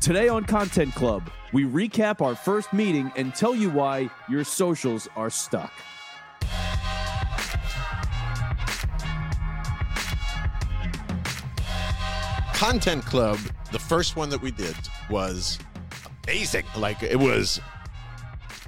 Today 0.00 0.28
on 0.28 0.44
Content 0.44 0.94
Club, 0.94 1.28
we 1.52 1.64
recap 1.64 2.20
our 2.20 2.36
first 2.36 2.72
meeting 2.72 3.12
and 3.16 3.34
tell 3.34 3.54
you 3.54 3.68
why 3.68 4.08
your 4.28 4.44
socials 4.44 5.08
are 5.16 5.28
stuck. 5.28 5.72
Content 12.54 13.04
Club, 13.04 13.38
the 13.72 13.78
first 13.78 14.16
one 14.16 14.30
that 14.30 14.40
we 14.40 14.50
did 14.50 14.76
was 15.10 15.58
amazing. 16.24 16.64
Like 16.76 17.02
it 17.02 17.18
was 17.18 17.60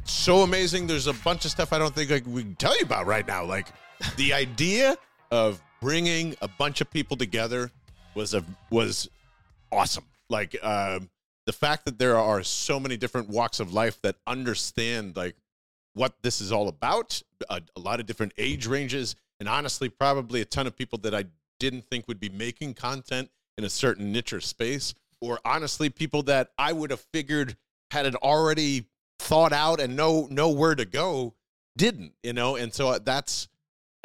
so 0.05 0.43
amazing. 0.43 0.89
There's 0.89 1.07
a 1.07 1.15
bunch 1.15 1.45
of 1.45 1.53
stuff 1.53 1.73
I 1.73 1.79
don't 1.79 1.95
think 1.95 2.11
like, 2.11 2.27
we 2.27 2.43
can 2.43 2.57
tell 2.57 2.77
you 2.77 2.85
about 2.85 3.07
right 3.07 3.27
now. 3.27 3.45
Like 3.45 3.69
the 4.17 4.33
idea 4.35 4.97
of 5.31 5.63
bringing 5.81 6.35
a 6.43 6.49
bunch 6.49 6.81
of 6.81 6.91
people 6.91 7.17
together 7.17 7.71
was 8.15 8.35
a 8.35 8.45
was 8.71 9.09
awesome. 9.73 10.05
Like 10.29 10.57
um, 10.63 11.09
the 11.51 11.57
fact 11.57 11.85
that 11.85 11.99
there 11.99 12.17
are 12.17 12.45
so 12.45 12.79
many 12.79 12.97
different 12.97 13.29
walks 13.29 13.59
of 13.59 13.73
life 13.73 14.01
that 14.03 14.15
understand 14.25 15.17
like 15.17 15.35
what 15.95 16.15
this 16.23 16.41
is 16.41 16.53
all 16.53 16.69
about. 16.69 17.21
A, 17.49 17.61
a 17.75 17.81
lot 17.81 17.99
of 17.99 18.07
different 18.07 18.33
age 18.39 18.69
ranges, 18.69 19.17
and 19.41 19.49
honestly, 19.49 19.89
probably 19.89 20.41
a 20.41 20.45
ton 20.45 20.69
of 20.69 20.77
people 20.77 20.97
that 21.01 21.13
I 21.13 21.25
didn't 21.59 21.87
think 21.91 22.07
would 22.07 22.21
be 22.21 22.29
making 22.29 22.75
content 22.75 23.31
in 23.59 23.65
a 23.65 23.69
certain 23.69 24.13
niche 24.13 24.33
or 24.33 24.41
space, 24.41 24.95
or 25.21 25.41
honestly, 25.45 25.91
people 25.91 26.23
that 26.23 26.53
I 26.57 26.73
would 26.73 26.93
have 26.93 27.05
figured 27.13 27.57
had 27.91 28.07
it 28.07 28.15
already 28.15 28.85
thought 29.19 29.53
out 29.53 29.81
and 29.81 29.97
know 29.97 30.29
know 30.31 30.51
where 30.51 30.77
to 30.77 30.85
go 30.85 31.35
didn't, 31.77 32.13
you 32.23 32.33
know. 32.33 32.55
And 32.55 32.73
so 32.73 32.97
that's 33.01 33.49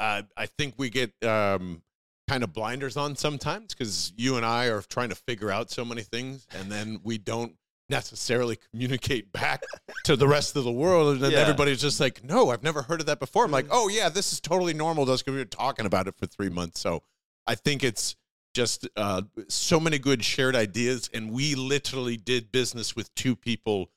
uh, 0.00 0.22
I 0.36 0.46
think 0.46 0.74
we 0.78 0.90
get 0.90 1.12
um, 1.22 1.80
kind 2.28 2.42
of 2.42 2.52
blinders 2.52 2.96
on 2.96 3.16
sometimes 3.16 3.74
because 3.74 4.12
you 4.16 4.36
and 4.36 4.44
I 4.44 4.66
are 4.66 4.82
trying 4.82 5.10
to 5.10 5.14
figure 5.14 5.50
out 5.50 5.70
so 5.70 5.84
many 5.84 6.02
things, 6.02 6.46
and 6.58 6.70
then 6.70 7.00
we 7.04 7.18
don't 7.18 7.54
necessarily 7.88 8.58
communicate 8.72 9.30
back 9.32 9.62
to 10.04 10.16
the 10.16 10.26
rest 10.26 10.56
of 10.56 10.64
the 10.64 10.72
world 10.72 11.14
and 11.14 11.22
then 11.22 11.30
Yeah. 11.30 11.38
everybody's 11.38 11.80
just 11.80 12.00
like 12.00 12.24
no 12.24 12.50
i've 12.50 12.64
never 12.64 12.82
heard 12.82 12.98
of 12.98 13.06
that 13.06 13.20
before. 13.20 13.44
I'm 13.44 13.52
like 13.52 13.68
oh 13.70 13.86
yeah 13.86 14.08
this 14.08 14.32
is 14.32 14.40
totally 14.40 14.74
normal. 14.74 15.06
Just 15.06 15.24
because 15.24 15.34
we 15.34 15.38
were 15.40 15.44
talking 15.44 15.86
about 15.86 16.08
it 16.08 16.16
for 16.18 16.26
three 16.26 16.48
months. 16.48 16.80
So 16.80 17.04
i 17.46 17.54
think 17.54 17.84
it's 17.84 18.16
just 18.54 18.88
uh, 18.96 19.22
so 19.48 19.78
many 19.78 20.00
good 20.00 20.24
shared 20.24 20.56
ideas 20.56 21.08
and 21.14 21.30
we 21.30 21.54
literally 21.54 22.16
did 22.16 22.50
business 22.50 22.96
with 22.96 23.14
two 23.14 23.36
people 23.36 23.90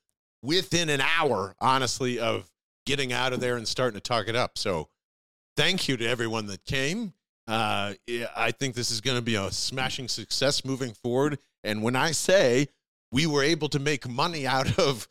within 0.43 0.89
an 0.89 1.01
hour 1.01 1.55
honestly 1.59 2.19
of 2.19 2.47
getting 2.85 3.11
out 3.11 3.33
of 3.33 3.39
there 3.39 3.57
and 3.57 3.67
starting 3.67 3.99
to 3.99 4.01
talk 4.01 4.27
it 4.27 4.35
up. 4.35 4.57
So 4.57 4.89
thank 5.57 5.87
you 5.87 5.97
to 5.97 6.05
everyone 6.07 6.45
that 6.47 6.63
came 6.65 7.13
uh, 7.49 7.93
i 8.35 8.51
think 8.51 8.75
this 8.75 8.91
is 8.91 9.01
going 9.01 9.17
to 9.17 9.21
be 9.21 9.35
a 9.35 9.51
smashing 9.51 10.07
success 10.07 10.63
moving 10.63 10.93
forward. 10.93 11.39
And 11.63 11.83
when 11.83 11.95
i 11.95 12.11
say 12.11 12.67
we 13.11 13.25
were 13.25 13.43
able 13.43 13.69
to 13.69 13.79
make 13.79 14.07
money 14.07 14.45
out 14.47 14.77
of 14.79 15.07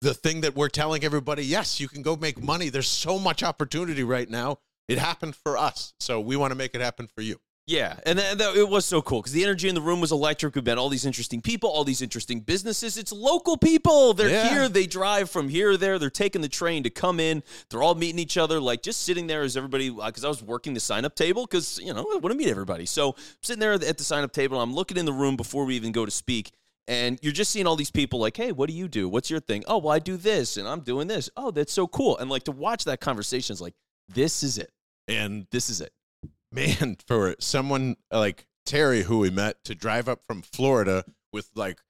the 0.00 0.14
thing 0.14 0.42
that 0.42 0.54
we're 0.54 0.68
telling 0.68 1.02
everybody 1.04 1.44
yes 1.44 1.80
you 1.80 1.88
can 1.88 2.02
go 2.02 2.16
make 2.16 2.42
money. 2.42 2.68
There's 2.68 2.88
so 2.88 3.18
much 3.18 3.42
opportunity 3.42 4.04
right 4.04 4.28
now. 4.28 4.58
It 4.88 4.98
happened 4.98 5.36
for 5.36 5.58
us. 5.58 5.92
So 6.00 6.18
we 6.18 6.36
want 6.36 6.52
to 6.52 6.54
make 6.54 6.74
it 6.74 6.80
happen 6.80 7.08
for 7.14 7.20
you 7.20 7.38
Yeah, 7.68 8.00
and 8.06 8.18
that, 8.18 8.38
that- 8.38 8.56
it 8.56 8.66
was 8.66 8.86
so 8.86 9.02
cool 9.02 9.20
because 9.20 9.32
the 9.32 9.44
energy 9.44 9.68
in 9.68 9.74
the 9.74 9.82
room 9.82 10.00
was 10.00 10.10
electric. 10.10 10.54
We've 10.54 10.64
met 10.64 10.78
all 10.78 10.88
these 10.88 11.04
interesting 11.04 11.42
people, 11.42 11.68
all 11.68 11.84
these 11.84 12.00
interesting 12.00 12.40
businesses. 12.40 12.96
It's 12.96 13.12
local 13.12 13.58
people. 13.58 14.14
They're 14.14 14.30
Yeah. 14.30 14.48
here. 14.48 14.68
They 14.70 14.86
drive 14.86 15.28
from 15.28 15.50
here 15.50 15.72
to 15.72 15.76
there. 15.76 15.98
They're 15.98 16.08
taking 16.08 16.40
the 16.40 16.48
train 16.48 16.82
to 16.84 16.90
come 16.90 17.20
in. 17.20 17.42
They're 17.68 17.82
all 17.82 17.94
meeting 17.94 18.18
each 18.18 18.38
other. 18.38 18.58
Like 18.58 18.80
just 18.82 19.02
sitting 19.02 19.26
there 19.26 19.42
as 19.42 19.54
everybody, 19.54 19.90
uh, 19.90 20.06
because 20.06 20.24
I 20.24 20.28
was 20.28 20.42
working 20.42 20.72
the 20.72 20.80
sign 20.80 21.04
up 21.04 21.14
table 21.14 21.44
because 21.44 21.78
you 21.78 21.92
know 21.92 22.00
I 22.10 22.16
want 22.16 22.30
to 22.30 22.34
meet 22.36 22.48
everybody. 22.48 22.86
So 22.86 23.14
sitting 23.42 23.60
there 23.60 23.74
at 23.74 23.98
the 23.98 24.04
sign 24.04 24.24
up 24.24 24.32
table, 24.32 24.58
I'm 24.62 24.74
looking 24.74 24.96
in 24.96 25.04
the 25.04 25.12
room 25.12 25.36
before 25.36 25.66
we 25.66 25.76
even 25.76 25.92
go 25.92 26.06
to 26.06 26.10
speak. 26.10 26.52
And 26.86 27.18
you're 27.20 27.34
just 27.34 27.50
seeing 27.50 27.66
all 27.66 27.76
these 27.76 27.90
people 27.90 28.18
like, 28.18 28.34
hey, 28.34 28.50
what 28.50 28.70
do 28.70 28.74
you 28.74 28.88
do? 28.88 29.10
What's 29.10 29.28
your 29.28 29.40
thing? 29.40 29.62
Oh, 29.66 29.76
well, 29.76 29.92
I 29.92 29.98
do 29.98 30.16
this 30.16 30.56
and 30.56 30.66
I'm 30.66 30.80
doing 30.80 31.06
this. 31.06 31.28
Oh, 31.36 31.50
that's 31.50 31.70
so 31.74 31.86
cool. 31.86 32.16
And 32.16 32.30
like 32.30 32.44
to 32.44 32.52
watch 32.52 32.84
that 32.84 33.02
conversation 33.02 33.52
is 33.52 33.60
like, 33.60 33.74
this 34.08 34.42
is 34.42 34.56
it. 34.56 34.70
and 35.06 35.46
This 35.50 35.68
is 35.68 35.82
it. 35.82 35.92
Man, 36.52 36.96
for 37.06 37.34
someone 37.38 37.96
like 38.10 38.46
Terry, 38.66 39.02
who 39.02 39.18
we 39.18 39.30
met, 39.30 39.62
to 39.64 39.74
drive 39.74 40.08
up 40.08 40.22
from 40.26 40.42
Florida 40.42 41.04
with 41.32 41.50
like 41.54 41.80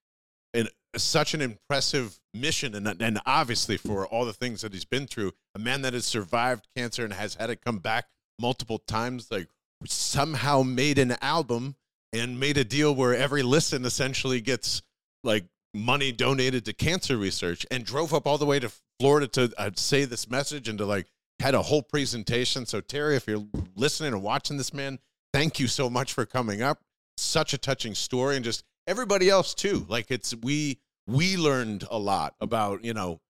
an 0.54 0.68
such 0.96 1.34
an 1.34 1.40
impressive 1.40 2.18
mission, 2.34 2.74
and 2.74 3.02
and 3.02 3.20
obviously 3.26 3.76
for 3.76 4.06
all 4.06 4.24
the 4.24 4.32
things 4.32 4.62
that 4.62 4.72
he's 4.72 4.84
been 4.84 5.06
through, 5.06 5.32
a 5.54 5.58
man 5.58 5.82
that 5.82 5.94
has 5.94 6.06
survived 6.06 6.66
cancer 6.76 7.04
and 7.04 7.12
has 7.12 7.34
had 7.34 7.50
it 7.50 7.64
come 7.64 7.78
back 7.78 8.06
multiple 8.40 8.78
times, 8.78 9.30
like 9.30 9.48
somehow 9.86 10.62
made 10.62 10.98
an 10.98 11.16
album 11.20 11.76
and 12.12 12.40
made 12.40 12.56
a 12.56 12.64
deal 12.64 12.94
where 12.94 13.14
every 13.14 13.42
listen 13.42 13.84
essentially 13.84 14.40
gets 14.40 14.82
like 15.22 15.44
money 15.74 16.10
donated 16.10 16.64
to 16.64 16.72
cancer 16.72 17.16
research, 17.16 17.66
and 17.70 17.84
drove 17.84 18.14
up 18.14 18.26
all 18.26 18.38
the 18.38 18.46
way 18.46 18.58
to 18.58 18.70
Florida 18.98 19.28
to 19.28 19.52
uh, 19.58 19.70
say 19.76 20.04
this 20.04 20.30
message 20.30 20.68
and 20.68 20.78
to 20.78 20.86
like 20.86 21.06
had 21.40 21.54
a 21.54 21.62
whole 21.62 21.82
presentation. 21.82 22.66
So 22.66 22.80
Terry, 22.80 23.16
if 23.16 23.26
you're 23.26 23.44
listening 23.76 24.12
and 24.12 24.22
watching 24.22 24.56
this 24.56 24.72
man, 24.74 24.98
thank 25.32 25.58
you 25.60 25.66
so 25.66 25.88
much 25.88 26.12
for 26.12 26.26
coming 26.26 26.62
up. 26.62 26.80
Such 27.16 27.52
a 27.54 27.58
touching 27.58 27.94
story, 27.94 28.36
and 28.36 28.44
just 28.44 28.64
everybody 28.86 29.28
else 29.28 29.54
too. 29.54 29.86
Like 29.88 30.10
it's 30.10 30.34
we 30.36 30.78
we 31.06 31.36
learned 31.36 31.84
a 31.90 31.98
lot 31.98 32.34
about 32.40 32.84
you 32.84 32.94
know 32.94 33.20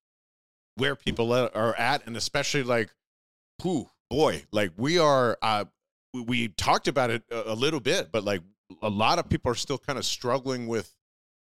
where 0.77 0.95
people 0.95 1.33
are 1.33 1.75
at, 1.77 2.07
and 2.07 2.17
especially 2.17 2.63
like 2.63 2.91
who 3.63 3.89
boy, 4.11 4.45
like 4.53 4.73
we 4.77 4.99
are. 4.99 5.39
uh 5.43 5.65
we- 6.15 6.49
talked 6.49 6.89
about 6.89 7.11
it 7.11 7.23
a 7.31 7.55
little 7.55 7.81
bit, 7.81 8.11
but 8.11 8.25
like 8.25 8.43
a 8.83 8.89
lot 8.89 9.19
of 9.19 9.29
people 9.29 9.53
are 9.53 9.55
still 9.55 9.79
kind 9.79 9.99
of 9.99 10.05
struggling 10.07 10.67
with 10.67 10.95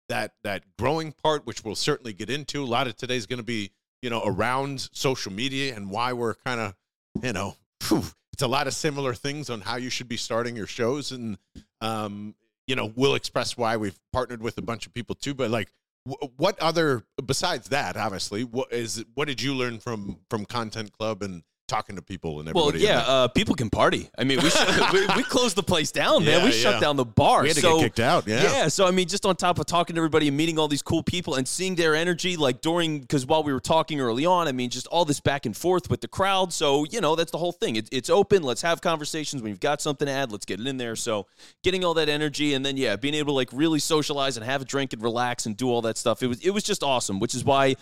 that 0.09 0.33
that 0.43 0.63
growing 0.79 1.11
part, 1.11 1.45
which 1.45 1.63
we'll 1.63 1.75
certainly 1.75 2.11
get 2.11 2.29
into. 2.29 2.63
A 2.63 2.65
lot 2.65 2.87
of 2.87 2.95
today's 2.95 3.27
going 3.27 3.37
to 3.37 3.45
be 3.45 3.71
you 4.01 4.09
know 4.09 4.21
around 4.25 4.89
social 4.91 5.31
media 5.31 5.75
and 5.75 5.89
why 5.89 6.13
we're 6.13 6.35
kind 6.35 6.59
of 6.59 6.75
you 7.21 7.33
know 7.33 7.55
phew, 7.81 8.03
it's 8.33 8.43
a 8.43 8.47
lot 8.47 8.67
of 8.67 8.73
similar 8.73 9.13
things 9.13 9.49
on 9.49 9.61
how 9.61 9.75
you 9.75 9.89
should 9.89 10.07
be 10.07 10.17
starting 10.17 10.55
your 10.55 10.67
shows 10.67 11.11
and 11.11 11.37
um 11.81 12.35
you 12.67 12.75
know 12.75 12.91
we'll 12.95 13.15
express 13.15 13.57
why 13.57 13.77
we've 13.77 13.99
partnered 14.11 14.41
with 14.41 14.57
a 14.57 14.61
bunch 14.61 14.85
of 14.85 14.93
people 14.93 15.15
too 15.15 15.33
but 15.33 15.49
like 15.49 15.71
wh- 16.09 16.39
what 16.39 16.59
other 16.59 17.03
besides 17.25 17.69
that 17.69 17.97
obviously 17.97 18.43
what 18.43 18.71
is 18.71 19.03
what 19.15 19.27
did 19.27 19.41
you 19.41 19.53
learn 19.53 19.79
from 19.79 20.17
from 20.29 20.45
content 20.45 20.91
club 20.97 21.23
and 21.23 21.43
talking 21.67 21.95
to 21.95 22.01
people 22.01 22.39
and 22.39 22.49
everybody. 22.49 22.79
Well, 22.79 22.87
yeah, 22.87 22.99
uh, 22.99 23.27
people 23.27 23.55
can 23.55 23.69
party. 23.69 24.09
I 24.17 24.23
mean, 24.23 24.41
we 24.41 24.49
shut, 24.49 24.93
we, 24.93 25.05
we 25.15 25.23
closed 25.23 25.55
the 25.55 25.63
place 25.63 25.91
down, 25.91 26.25
man. 26.25 26.39
Yeah, 26.39 26.45
we 26.45 26.51
shut 26.51 26.75
yeah. 26.75 26.79
down 26.79 26.95
the 26.95 27.05
bar. 27.05 27.41
we 27.41 27.49
had 27.49 27.55
to 27.55 27.61
so, 27.61 27.77
get 27.77 27.83
kicked 27.83 27.99
out 27.99 28.27
yeah 28.27 28.43
yeah. 28.43 28.67
so 28.67 28.87
I 28.87 28.91
mean, 28.91 29.07
just 29.07 29.25
on 29.25 29.35
top 29.35 29.59
of 29.59 29.65
talking 29.65 29.95
to 29.95 29.99
everybody 29.99 30.27
and 30.27 30.37
meeting 30.37 30.57
all 30.57 30.67
these 30.67 30.81
cool 30.81 31.03
people 31.03 31.35
and 31.35 31.47
seeing 31.47 31.75
their 31.75 31.95
energy, 31.95 32.37
like 32.37 32.61
during 32.61 33.01
because 33.01 33.25
while 33.25 33.43
we 33.43 33.53
were 33.53 33.59
talking 33.59 33.99
early 33.99 34.25
on, 34.25 34.47
I 34.47 34.51
mean, 34.51 34.69
just 34.69 34.87
all 34.87 35.05
this 35.05 35.19
back 35.19 35.45
and 35.45 35.55
forth 35.55 35.89
with 35.89 36.01
the 36.01 36.07
crowd. 36.07 36.53
So 36.53 36.85
you 36.89 37.01
know, 37.01 37.15
that's 37.15 37.31
the 37.31 37.37
whole 37.37 37.51
thing. 37.51 37.75
It, 37.75 37.89
it's 37.91 38.09
open. 38.09 38.43
Let's 38.43 38.61
have 38.61 38.81
conversations. 38.81 39.41
When 39.41 39.49
you've 39.49 39.59
got 39.59 39.81
something 39.81 40.05
to 40.05 40.11
add, 40.11 40.31
let's 40.31 40.45
get 40.45 40.59
it 40.59 40.67
in 40.67 40.77
there. 40.77 40.95
So 40.95 41.27
getting 41.63 41.83
all 41.83 41.93
that 41.95 42.09
energy 42.09 42.53
and 42.53 42.65
then 42.65 42.77
yeah, 42.77 42.95
being 42.95 43.13
able 43.13 43.33
to 43.33 43.35
like 43.35 43.49
really 43.51 43.79
socialize 43.79 44.37
and 44.37 44.45
have 44.45 44.61
a 44.61 44.65
drink 44.65 44.93
and 44.93 45.01
relax 45.01 45.45
and 45.45 45.55
do 45.55 45.69
all 45.69 45.81
that 45.83 45.97
stuff. 45.97 46.23
It 46.23 46.27
was 46.27 46.39
it 46.41 46.51
was 46.51 46.63
just 46.63 46.83
awesome. 46.83 47.19
Which 47.19 47.35
is 47.35 47.43
why 47.43 47.75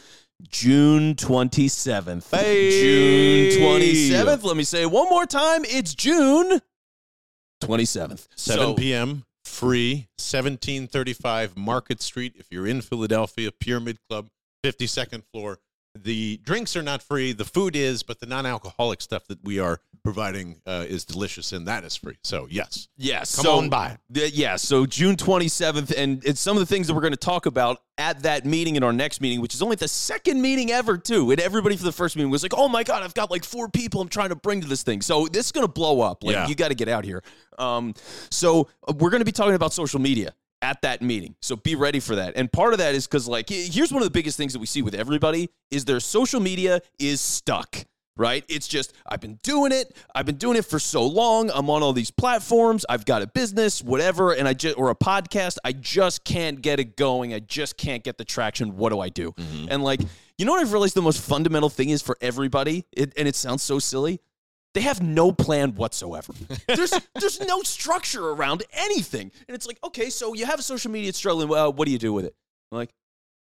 June 0.44 1.16
twenty 1.16 1.68
seventh. 1.68 2.30
Hey. 2.32 2.70
June 3.50 3.62
twenty 3.62 3.96
seventh. 4.10 4.44
Let 4.44 4.58
me 4.58 4.64
say 4.64 4.84
it 4.84 4.92
one 4.92 5.10
more 5.10 5.26
time. 5.26 5.64
It's 5.66 5.94
June 5.94 6.62
twenty 7.62 7.86
seventh. 7.86 8.28
7 8.36 8.76
p.m. 8.76 9.26
free 9.44 10.08
1735 10.18 11.58
Market 11.58 12.02
Street 12.02 12.34
if 12.38 12.48
you're 12.52 12.68
in 12.68 12.82
Philadelphia 12.82 13.52
Pyramid 13.52 13.98
Club 14.10 14.28
52nd 14.66 15.24
floor 15.32 15.60
the 15.96 16.38
drinks 16.44 16.76
are 16.76 16.84
not 16.84 17.02
free 17.02 17.32
the 17.32 17.46
food 17.46 17.76
is 17.76 18.04
but 18.04 18.20
the 18.20 18.26
non-alcoholic 18.26 19.02
stuff 19.02 19.26
that 19.28 19.42
we 19.44 19.60
are 19.60 19.80
providing 20.04 20.62
uh, 20.68 20.86
is 20.88 21.04
delicious 21.06 21.52
and 21.52 21.68
that 21.68 21.84
is 21.84 21.96
free 21.96 22.18
so 22.24 22.48
yes 22.50 22.88
Yes. 22.98 23.36
come 23.36 23.46
so, 23.46 23.58
on 23.58 23.70
by 23.70 23.98
th- 24.14 24.34
yeah. 24.34 24.56
So 24.56 24.86
June 24.86 25.16
27th, 25.16 25.94
and 25.98 26.24
it's 26.26 26.40
some 26.40 26.56
of 26.56 26.60
the 26.62 26.66
things 26.66 26.88
that 26.88 26.94
we're 26.94 27.02
going 27.02 27.12
to 27.14 27.18
talk 27.18 27.46
about 27.46 27.82
at 27.98 28.24
that 28.24 28.46
meeting 28.46 28.76
in 28.78 28.84
our 28.84 28.94
next 28.94 29.20
meeting, 29.22 29.42
which 29.42 29.54
is 29.54 29.62
only 29.62 29.76
the 29.76 29.88
second 29.88 30.42
meeting 30.42 30.72
ever, 30.72 30.98
too. 30.98 31.32
And 31.32 31.40
everybody 31.40 31.76
for 31.76 31.84
the 31.84 31.92
first 31.92 32.16
meeting 32.16 32.32
was 32.32 32.42
like, 32.44 32.54
"Oh 32.56 32.68
my 32.68 32.84
god, 32.84 33.04
I've 33.04 33.14
got 33.14 33.30
like 33.32 33.44
four 33.44 33.68
people 33.70 34.00
I'm 34.02 34.08
trying 34.10 34.30
to 34.30 34.36
bring 34.36 34.62
to 34.62 34.68
this 34.68 34.84
thing." 34.84 35.02
So 35.02 35.28
this 35.28 35.48
is 35.48 35.52
going 35.52 35.66
to 35.68 35.72
blow 35.72 36.02
up. 36.02 36.24
Like 36.24 36.34
Yeah. 36.36 36.48
you 36.48 36.56
got 36.56 36.70
to 36.70 36.76
get 36.76 36.88
out 36.88 37.04
here. 37.06 37.22
Um, 37.58 37.94
so 38.30 38.70
uh, 38.88 38.94
we're 38.98 39.10
going 39.10 39.22
to 39.22 39.26
be 39.26 39.32
talking 39.32 39.56
about 39.56 39.74
social 39.74 40.00
media 40.00 40.34
at 40.66 40.82
that 40.82 41.02
meeting. 41.02 41.36
So 41.42 41.56
be 41.56 41.76
ready 41.76 42.00
for 42.00 42.16
that. 42.16 42.34
And 42.36 42.52
part 42.52 42.74
of 42.74 42.80
that 42.80 42.96
is 42.96 43.06
because 43.06 43.28
like 43.28 43.50
here's 43.50 43.92
one 43.92 44.02
of 44.02 44.08
the 44.08 44.18
biggest 44.20 44.36
things 44.36 44.54
that 44.54 44.60
we 44.60 44.66
see 44.66 44.82
with 44.82 44.96
everybody 44.96 45.50
is 45.70 45.86
their 45.86 46.00
social 46.00 46.40
media 46.40 46.82
is 47.00 47.22
stuck. 47.22 47.86
Right? 48.18 48.46
It's 48.48 48.70
just, 48.70 48.94
I've 49.06 49.20
been 49.20 49.40
doing 49.44 49.74
it. 49.74 49.94
I've 50.16 50.26
been 50.26 50.38
doing 50.38 50.56
it 50.56 50.64
for 50.64 50.80
so 50.80 51.06
long. 51.06 51.52
I'm 51.54 51.70
on 51.70 51.84
all 51.84 51.92
these 51.92 52.12
platforms. 52.12 52.86
I've 52.88 53.04
got 53.04 53.22
a 53.22 53.28
business, 53.28 53.84
whatever, 53.84 54.32
and 54.32 54.48
I 54.48 54.54
just, 54.54 54.78
or 54.78 54.90
a 54.90 54.96
podcast. 54.96 55.58
I 55.66 55.74
just 55.74 56.24
can't 56.24 56.62
get 56.62 56.80
it 56.80 56.96
going. 56.96 57.34
I 57.34 57.40
just 57.40 57.76
can't 57.76 58.06
get 58.06 58.18
the 58.18 58.24
traction. 58.24 58.78
What 58.78 58.94
do 58.94 59.02
I 59.02 59.10
do? 59.10 59.34
Mm-hmm. 59.34 59.66
And 59.70 59.84
like, 59.84 60.00
you 60.38 60.46
know 60.46 60.54
what 60.54 60.62
I've 60.62 60.72
realized 60.72 60.96
the 60.96 61.02
most 61.02 61.20
fundamental 61.20 61.68
thing 61.68 61.90
is 61.90 62.02
for 62.02 62.18
everybody, 62.22 62.86
it, 62.94 63.12
and 63.18 63.28
it 63.28 63.36
sounds 63.36 63.64
so 63.64 63.80
silly. 63.80 64.22
They 64.76 64.82
have 64.82 65.02
no 65.02 65.32
plan 65.32 65.74
whatsoever. 65.76 66.34
There's 66.68 66.94
there's 67.16 67.40
no 67.40 67.62
structure 67.62 68.30
around 68.30 68.64
anything, 68.74 69.32
and 69.48 69.56
it's 69.56 69.66
like, 69.66 69.80
okay, 69.86 70.10
so 70.10 70.34
you 70.34 70.46
have 70.46 70.60
a 70.60 70.62
social 70.62 70.92
media 70.92 71.10
it's 71.10 71.18
struggling. 71.18 71.48
Well, 71.48 71.72
what 71.72 71.86
do 71.86 71.94
you 71.94 71.98
do 71.98 72.12
with 72.12 72.26
it? 72.26 72.36
Like, 72.74 72.90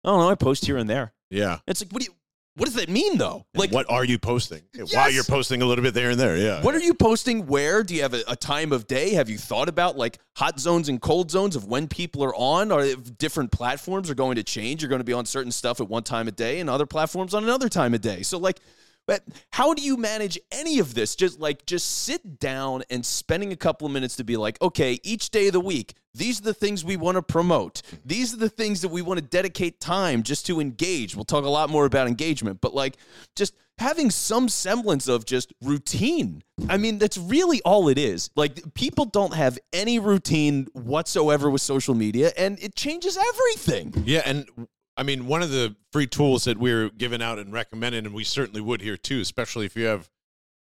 I 0.04 0.10
don't 0.10 0.20
know. 0.20 0.30
I 0.30 0.36
post 0.36 0.64
here 0.64 0.76
and 0.76 0.88
there. 0.88 1.12
Yeah. 1.28 1.58
It's 1.66 1.82
like, 1.82 1.90
what 1.90 2.02
do 2.02 2.06
you? 2.06 2.14
What 2.54 2.66
does 2.66 2.74
that 2.74 2.88
mean 2.88 3.18
though? 3.18 3.46
Like, 3.54 3.72
what 3.72 3.90
are 3.90 4.04
you 4.04 4.18
posting? 4.18 4.62
While 4.92 5.10
you're 5.10 5.24
posting 5.24 5.60
a 5.60 5.66
little 5.66 5.82
bit 5.82 5.92
there 5.92 6.10
and 6.10 6.20
there, 6.20 6.36
yeah. 6.36 6.62
What 6.62 6.76
are 6.76 6.80
you 6.80 6.94
posting? 6.94 7.46
Where 7.46 7.82
do 7.82 7.96
you 7.96 8.02
have 8.02 8.14
a, 8.14 8.22
a, 8.28 8.36
time 8.36 8.72
of 8.72 8.86
day? 8.86 9.14
Have 9.14 9.28
you 9.28 9.38
thought 9.38 9.68
about 9.68 9.96
like 9.96 10.18
hot 10.36 10.60
zones 10.60 10.88
and 10.88 11.00
cold 11.00 11.32
zones 11.32 11.56
of 11.56 11.66
when 11.66 11.88
people 11.88 12.22
are 12.22 12.34
on? 12.34 12.70
Or 12.70 12.94
different 12.96 13.50
platforms 13.50 14.08
are 14.08 14.14
going 14.14 14.36
to 14.36 14.44
change? 14.44 14.82
You're 14.82 14.88
going 14.88 15.00
to 15.00 15.04
be 15.04 15.12
on 15.12 15.24
certain 15.24 15.52
stuff 15.52 15.80
at 15.80 15.88
one 15.88 16.04
time 16.04 16.28
of 16.28 16.36
day, 16.36 16.60
and 16.60 16.70
other 16.70 16.86
platforms 16.86 17.34
on 17.34 17.42
another 17.42 17.68
time 17.68 17.92
of 17.94 18.00
day. 18.00 18.22
So 18.22 18.38
like, 18.38 18.60
but 19.08 19.24
how 19.52 19.72
do 19.72 19.80
you 19.80 19.96
manage 19.96 20.38
any 20.52 20.78
of 20.78 20.92
this? 20.92 21.16
Just 21.16 21.40
like 21.40 21.64
just 21.64 22.02
sit 22.02 22.38
down 22.38 22.82
and 22.90 23.04
spending 23.04 23.52
a 23.52 23.56
couple 23.56 23.86
of 23.86 23.92
minutes 23.92 24.16
to 24.16 24.24
be 24.24 24.36
like, 24.36 24.60
okay, 24.60 25.00
each 25.02 25.30
day 25.30 25.46
of 25.46 25.54
the 25.54 25.60
week, 25.60 25.94
these 26.12 26.40
are 26.40 26.44
the 26.44 26.52
things 26.52 26.84
we 26.84 26.98
want 26.98 27.16
to 27.16 27.22
promote. 27.22 27.80
These 28.04 28.34
are 28.34 28.36
the 28.36 28.50
things 28.50 28.82
that 28.82 28.90
we 28.90 29.00
want 29.00 29.18
to 29.18 29.24
dedicate 29.24 29.80
time 29.80 30.22
just 30.22 30.44
to 30.46 30.60
engage. 30.60 31.16
We'll 31.16 31.24
talk 31.24 31.46
a 31.46 31.48
lot 31.48 31.70
more 31.70 31.86
about 31.86 32.06
engagement, 32.06 32.60
but 32.60 32.74
like 32.74 32.98
just 33.34 33.54
having 33.78 34.10
some 34.10 34.46
semblance 34.50 35.08
of 35.08 35.24
just 35.24 35.54
routine. 35.62 36.42
I 36.68 36.76
mean, 36.76 36.98
that's 36.98 37.16
really 37.16 37.62
all 37.62 37.88
it 37.88 37.96
is. 37.96 38.28
Like 38.36 38.74
people 38.74 39.06
don't 39.06 39.32
have 39.32 39.58
any 39.72 39.98
routine 39.98 40.66
whatsoever 40.74 41.48
with 41.48 41.62
social 41.62 41.94
media 41.94 42.30
and 42.36 42.62
it 42.62 42.74
changes 42.74 43.16
everything. 43.16 44.02
Yeah, 44.04 44.20
and 44.26 44.68
I 44.98 45.04
mean, 45.04 45.28
one 45.28 45.42
of 45.42 45.50
the 45.50 45.76
free 45.92 46.08
tools 46.08 46.44
that 46.44 46.58
we're 46.58 46.90
giving 46.90 47.22
out 47.22 47.38
and 47.38 47.52
recommending, 47.52 48.04
and 48.04 48.14
we 48.14 48.24
certainly 48.24 48.60
would 48.60 48.82
here 48.82 48.96
too, 48.96 49.20
especially 49.20 49.64
if 49.64 49.76
you 49.76 49.84
have, 49.84 50.10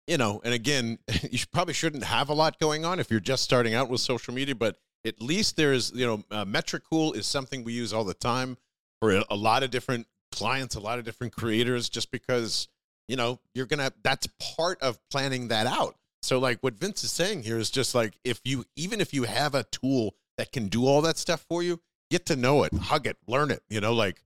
you 0.06 0.16
know, 0.16 0.40
and 0.44 0.54
again, 0.54 1.00
you 1.30 1.40
probably 1.52 1.74
shouldn't 1.74 2.04
have 2.04 2.28
a 2.28 2.32
lot 2.32 2.60
going 2.60 2.84
on 2.84 3.00
if 3.00 3.10
you're 3.10 3.18
just 3.18 3.42
starting 3.42 3.74
out 3.74 3.90
with 3.90 4.00
social 4.00 4.32
media, 4.32 4.54
but 4.54 4.76
at 5.04 5.20
least 5.20 5.56
there's, 5.56 5.90
you 5.92 6.06
know, 6.06 6.24
uh, 6.30 6.44
Metricool 6.44 7.16
is 7.16 7.26
something 7.26 7.64
we 7.64 7.72
use 7.72 7.92
all 7.92 8.04
the 8.04 8.14
time 8.14 8.56
for 9.00 9.10
a, 9.10 9.24
a 9.28 9.34
lot 9.34 9.64
of 9.64 9.72
different 9.72 10.06
clients, 10.30 10.76
a 10.76 10.80
lot 10.80 11.00
of 11.00 11.04
different 11.04 11.34
creators, 11.34 11.88
just 11.88 12.12
because, 12.12 12.68
you 13.08 13.16
know, 13.16 13.40
you're 13.56 13.66
going 13.66 13.80
to, 13.80 13.92
that's 14.04 14.28
part 14.56 14.80
of 14.82 15.00
planning 15.10 15.48
that 15.48 15.66
out. 15.66 15.96
So, 16.22 16.38
like 16.38 16.60
what 16.60 16.74
Vince 16.74 17.02
is 17.02 17.10
saying 17.10 17.42
here 17.42 17.58
is 17.58 17.68
just 17.68 17.96
like 17.96 18.16
if 18.22 18.40
you, 18.44 18.64
even 18.76 19.00
if 19.00 19.12
you 19.12 19.24
have 19.24 19.56
a 19.56 19.64
tool 19.64 20.14
that 20.38 20.52
can 20.52 20.68
do 20.68 20.86
all 20.86 21.02
that 21.02 21.18
stuff 21.18 21.44
for 21.48 21.64
you, 21.64 21.80
get 22.12 22.26
to 22.26 22.36
know 22.36 22.62
it, 22.62 22.72
hug 22.74 23.06
it, 23.06 23.16
learn 23.26 23.50
it. 23.50 23.62
You 23.68 23.80
know, 23.80 23.94
like, 23.94 24.22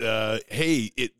uh, 0.00 0.38
hey, 0.48 0.90
it, 0.96 1.12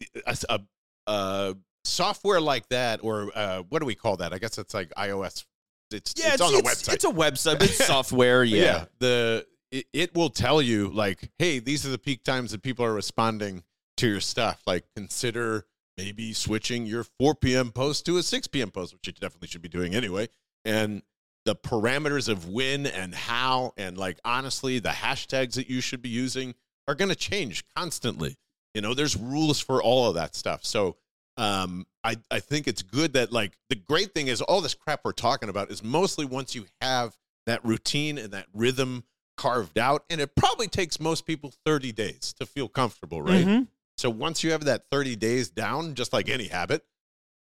a, 0.49 0.61
a, 1.07 1.57
software 1.85 2.41
like 2.41 2.69
that, 2.69 3.01
or 3.03 3.31
uh, 3.35 3.63
what 3.69 3.81
do 3.81 3.87
we 3.87 3.95
call 3.95 4.17
that? 4.19 4.33
I 4.33 4.39
guess 4.39 4.57
it's 4.57 4.73
like 4.73 4.91
iOS. 4.97 5.45
It's 5.91 6.15
yeah, 6.17 6.33
it's, 6.33 6.35
it's 6.35 6.41
on 6.41 6.53
the 6.53 6.63
website. 6.63 6.95
It's 6.95 7.05
a 7.05 7.09
website, 7.09 7.59
but 7.59 7.65
it's 7.65 7.85
software. 7.87 8.45
Yeah. 8.45 8.63
yeah. 8.63 8.85
the 9.01 9.47
it, 9.71 9.87
it 9.93 10.15
will 10.15 10.31
tell 10.31 10.63
you 10.63 10.89
like, 10.89 11.31
hey, 11.39 11.59
these 11.59 11.85
are 11.85 11.91
the 11.91 11.99
peak 11.99 12.23
times 12.23 12.53
that 12.53 12.63
people 12.63 12.85
are 12.85 12.95
responding 12.95 13.65
to 13.97 14.09
your 14.09 14.21
stuff. 14.21 14.63
Like, 14.67 14.85
consider 14.95 15.67
maybe 15.99 16.33
switching 16.33 16.87
your 16.87 17.05
4 17.19 17.35
p.m. 17.35 17.73
post 17.73 18.07
to 18.07 18.17
a 18.17 18.23
6 18.23 18.47
p.m. 18.49 18.71
post, 18.71 18.95
which 18.95 19.07
you 19.07 19.13
definitely 19.13 19.49
should 19.49 19.63
be 19.63 19.69
doing 19.69 19.95
anyway. 19.95 20.29
And 20.65 21.03
the 21.45 21.57
parameters 21.57 22.29
of 22.29 22.49
when 22.49 22.87
and 22.87 23.15
how 23.15 23.73
and 23.77 23.99
like 23.99 24.19
honestly 24.25 24.79
the 24.79 24.91
hashtags 24.91 25.55
that 25.55 25.69
you 25.69 25.81
should 25.81 26.03
be 26.03 26.09
using 26.09 26.55
are 26.89 26.95
going 26.95 27.09
to 27.09 27.17
change 27.17 27.65
constantly. 27.77 28.37
You 28.75 28.81
know 28.81 28.95
there's 28.95 29.17
rules 29.17 29.61
for 29.61 29.83
all 29.83 30.09
of 30.09 30.15
that 30.15 30.35
stuff. 30.35 30.65
So 30.65 30.97
um 31.39 31.87
i 32.05 32.15
i 32.31 32.39
think 32.39 32.69
it's 32.69 32.83
good 32.83 33.15
that 33.15 33.33
like 33.33 33.53
the 33.71 33.75
great 33.75 34.13
thing 34.13 34.27
is 34.27 34.43
all 34.43 34.61
this 34.61 34.75
crap 34.75 35.01
we're 35.05 35.13
talking 35.13 35.49
about 35.49 35.71
is 35.71 35.83
mostly 35.83 36.27
once 36.27 36.55
you 36.55 36.67
have 36.81 37.17
that 37.47 37.65
routine 37.65 38.19
and 38.19 38.33
that 38.33 38.47
rhythm 38.53 39.03
carved 39.39 39.79
out 39.79 40.05
and 40.11 40.21
it 40.21 40.37
probably 40.37 40.69
takes 40.69 41.01
most 41.01 41.25
people 41.25 41.53
30 41.65 41.91
days 41.93 42.35
to 42.39 42.45
feel 42.45 42.69
comfortable 42.69 43.23
right? 43.23 43.47
Mm-hmm. 43.47 43.63
so 43.97 44.11
once 44.11 44.45
you 44.45 44.53
have 44.53 44.65
that 44.67 44.83
30 44.91 45.17
days 45.17 45.49
down 45.49 45.95
just 45.95 46.13
like 46.13 46.29
any 46.29 46.49
habit 46.49 46.85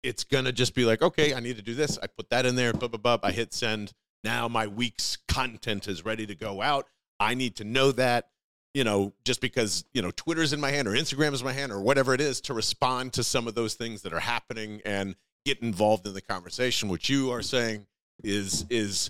it's 0.06 0.24
gonna 0.24 0.52
just 0.52 0.76
be 0.76 0.86
like, 0.86 1.02
okay, 1.02 1.34
I 1.34 1.40
need 1.40 1.56
to 1.58 1.64
do 1.64 1.74
this. 1.74 1.98
I 2.02 2.08
put 2.08 2.30
that 2.30 2.46
in 2.46 2.56
there, 2.56 2.74
blah, 2.74 2.88
blah, 2.88 3.00
blah. 3.18 3.28
I 3.28 3.32
hit 3.32 3.54
send. 3.54 3.92
Now 4.24 4.48
my 4.48 4.68
week's 4.68 5.18
content 5.28 5.88
is 5.88 6.06
ready 6.06 6.26
to 6.28 6.36
go 6.36 6.62
out. 6.62 6.88
I 7.20 7.34
need 7.34 7.56
to 7.58 7.64
know 7.64 7.92
that, 7.94 8.30
you 8.74 8.84
know, 8.84 9.14
just 9.24 9.42
because, 9.42 9.86
you 9.94 10.02
know, 10.02 10.12
Twitter's 10.12 10.54
in 10.54 10.60
my 10.60 10.72
hand 10.72 10.88
or 10.88 10.92
Instagram 10.92 11.34
is 11.34 11.42
in 11.42 11.46
my 11.46 11.54
hand 11.54 11.72
or 11.72 11.82
whatever 11.82 12.14
it 12.14 12.22
is 12.22 12.42
to 12.42 12.54
respond 12.54 13.14
to 13.14 13.24
some 13.24 13.48
of 13.48 13.56
those 13.56 13.74
things 13.74 14.04
that 14.04 14.14
are 14.14 14.20
happening 14.20 14.82
and 14.86 15.16
get 15.46 15.62
involved 15.62 16.06
in 16.06 16.14
the 16.14 16.22
conversation. 16.22 16.90
What 16.90 17.10
you 17.10 17.32
are 17.32 17.42
saying 17.42 17.88
is 18.24 18.66
is 18.70 19.10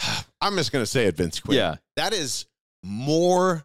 I'm 0.40 0.56
just 0.56 0.72
gonna 0.72 0.86
say 0.86 1.06
it, 1.06 1.16
Vince 1.16 1.40
Quinn. 1.40 1.58
Yeah. 1.58 1.76
That 1.96 2.12
is 2.12 2.46
more 2.82 3.64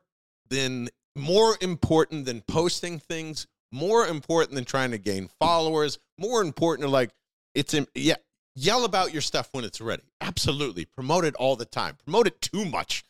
than 0.50 0.90
more 1.16 1.56
important 1.62 2.26
than 2.26 2.42
posting 2.42 3.00
things 3.00 3.48
more 3.72 4.08
important 4.08 4.56
than 4.56 4.66
trying 4.66 4.92
to 4.92 4.98
gain 4.98 5.30
followers, 5.40 6.00
more 6.18 6.42
important 6.42 6.90
like, 6.90 7.12
it's, 7.56 7.74
in, 7.74 7.88
yeah, 7.96 8.16
yell 8.56 8.86
about 8.86 9.14
your 9.14 9.22
stuff 9.22 9.50
when 9.52 9.64
it's 9.64 9.82
ready. 9.82 10.04
Absolutely. 10.22 10.86
Promote 10.86 11.26
it 11.26 11.36
all 11.36 11.56
the 11.56 11.66
time. 11.66 11.98
Promote 12.04 12.28
it 12.28 12.42
too 12.42 12.66
much. 12.66 13.04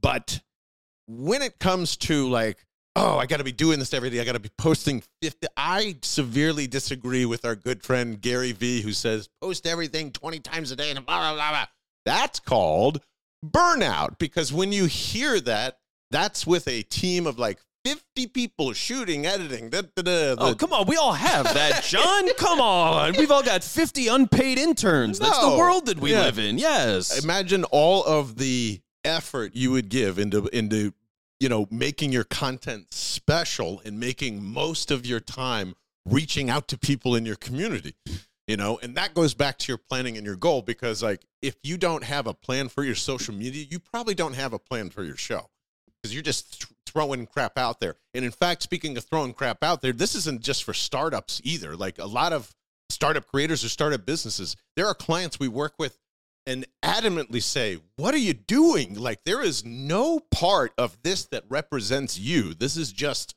But 0.00 0.40
when 1.06 1.42
it 1.42 1.58
comes 1.58 1.96
to 1.98 2.28
like, 2.28 2.64
oh, 2.96 3.18
I 3.18 3.26
got 3.26 3.38
to 3.38 3.44
be 3.44 3.52
doing 3.52 3.78
this 3.78 3.94
every 3.94 4.10
day. 4.10 4.20
I 4.20 4.24
got 4.24 4.32
to 4.32 4.40
be 4.40 4.50
posting 4.58 5.02
50. 5.22 5.46
I 5.56 5.96
severely 6.02 6.66
disagree 6.66 7.24
with 7.24 7.44
our 7.44 7.54
good 7.54 7.82
friend 7.82 8.20
Gary 8.20 8.52
Vee, 8.52 8.82
who 8.82 8.92
says 8.92 9.28
post 9.40 9.66
everything 9.66 10.10
20 10.10 10.40
times 10.40 10.70
a 10.70 10.76
day 10.76 10.90
and 10.90 11.04
blah, 11.04 11.18
blah, 11.18 11.34
blah, 11.34 11.50
blah. 11.50 11.66
That's 12.04 12.40
called 12.40 13.00
burnout 13.44 14.18
because 14.18 14.52
when 14.52 14.72
you 14.72 14.86
hear 14.86 15.40
that, 15.40 15.78
that's 16.10 16.46
with 16.46 16.68
a 16.68 16.82
team 16.82 17.26
of 17.26 17.38
like 17.38 17.60
50 17.84 18.28
people 18.28 18.72
shooting, 18.72 19.26
editing. 19.26 19.70
Da, 19.70 19.82
da, 19.96 20.02
da, 20.02 20.34
oh, 20.38 20.54
come 20.54 20.72
on. 20.72 20.86
We 20.86 20.96
all 20.96 21.12
have 21.12 21.44
that, 21.54 21.82
John. 21.88 22.32
come 22.34 22.60
on. 22.60 23.14
We've 23.16 23.30
all 23.30 23.42
got 23.42 23.64
50 23.64 24.08
unpaid 24.08 24.58
interns. 24.58 25.20
No. 25.20 25.26
That's 25.26 25.40
the 25.40 25.56
world 25.56 25.86
that 25.86 25.98
we 25.98 26.12
yeah. 26.12 26.22
live 26.22 26.38
in. 26.38 26.58
Yes. 26.58 27.22
Imagine 27.22 27.64
all 27.64 28.04
of 28.04 28.36
the 28.36 28.80
effort 29.04 29.54
you 29.54 29.72
would 29.72 29.88
give 29.88 30.18
into 30.18 30.46
into 30.52 30.92
you 31.40 31.48
know 31.48 31.66
making 31.70 32.12
your 32.12 32.24
content 32.24 32.86
special 32.92 33.82
and 33.84 33.98
making 33.98 34.42
most 34.42 34.90
of 34.90 35.04
your 35.04 35.20
time 35.20 35.74
reaching 36.06 36.48
out 36.48 36.68
to 36.68 36.78
people 36.78 37.16
in 37.16 37.26
your 37.26 37.36
community 37.36 37.94
you 38.46 38.56
know 38.56 38.78
and 38.82 38.94
that 38.96 39.12
goes 39.14 39.34
back 39.34 39.58
to 39.58 39.68
your 39.68 39.78
planning 39.78 40.16
and 40.16 40.24
your 40.24 40.36
goal 40.36 40.62
because 40.62 41.02
like 41.02 41.22
if 41.40 41.56
you 41.64 41.76
don't 41.76 42.04
have 42.04 42.26
a 42.26 42.34
plan 42.34 42.68
for 42.68 42.84
your 42.84 42.94
social 42.94 43.34
media 43.34 43.66
you 43.68 43.78
probably 43.78 44.14
don't 44.14 44.34
have 44.34 44.52
a 44.52 44.58
plan 44.58 44.88
for 44.88 45.02
your 45.02 45.16
show 45.16 45.48
because 46.02 46.14
you're 46.14 46.22
just 46.22 46.60
th- 46.60 46.72
throwing 46.86 47.26
crap 47.26 47.56
out 47.56 47.80
there. 47.80 47.96
And 48.14 48.24
in 48.24 48.30
fact, 48.30 48.62
speaking 48.62 48.96
of 48.96 49.04
throwing 49.04 49.32
crap 49.32 49.62
out 49.62 49.82
there, 49.82 49.92
this 49.92 50.14
isn't 50.14 50.42
just 50.42 50.64
for 50.64 50.74
startups 50.74 51.40
either. 51.44 51.76
Like 51.76 51.98
a 51.98 52.06
lot 52.06 52.32
of 52.32 52.54
startup 52.90 53.26
creators 53.26 53.64
or 53.64 53.68
startup 53.68 54.04
businesses, 54.04 54.56
there 54.76 54.86
are 54.86 54.94
clients 54.94 55.38
we 55.38 55.48
work 55.48 55.74
with 55.78 55.98
and 56.46 56.66
adamantly 56.84 57.42
say, 57.42 57.78
What 57.96 58.14
are 58.14 58.18
you 58.18 58.34
doing? 58.34 58.94
Like, 58.94 59.24
there 59.24 59.42
is 59.42 59.64
no 59.64 60.20
part 60.30 60.72
of 60.76 60.96
this 61.02 61.24
that 61.26 61.44
represents 61.48 62.18
you. 62.18 62.54
This 62.54 62.76
is 62.76 62.92
just 62.92 63.34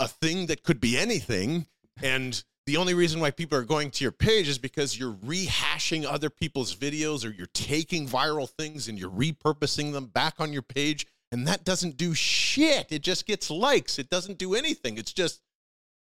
a 0.00 0.08
thing 0.08 0.46
that 0.46 0.62
could 0.62 0.80
be 0.80 0.98
anything. 0.98 1.66
And 2.02 2.42
the 2.66 2.76
only 2.76 2.94
reason 2.94 3.20
why 3.20 3.32
people 3.32 3.58
are 3.58 3.64
going 3.64 3.90
to 3.90 4.04
your 4.04 4.12
page 4.12 4.48
is 4.48 4.58
because 4.58 4.98
you're 4.98 5.14
rehashing 5.14 6.06
other 6.06 6.30
people's 6.30 6.74
videos 6.74 7.24
or 7.24 7.30
you're 7.30 7.46
taking 7.52 8.06
viral 8.06 8.48
things 8.48 8.88
and 8.88 8.98
you're 8.98 9.10
repurposing 9.10 9.92
them 9.92 10.06
back 10.06 10.34
on 10.38 10.52
your 10.52 10.62
page 10.62 11.06
and 11.32 11.48
that 11.48 11.64
doesn't 11.64 11.96
do 11.96 12.14
shit. 12.14 12.86
It 12.90 13.02
just 13.02 13.26
gets 13.26 13.50
likes. 13.50 13.98
It 13.98 14.10
doesn't 14.10 14.38
do 14.38 14.54
anything. 14.54 14.98
It's 14.98 15.12
just 15.12 15.40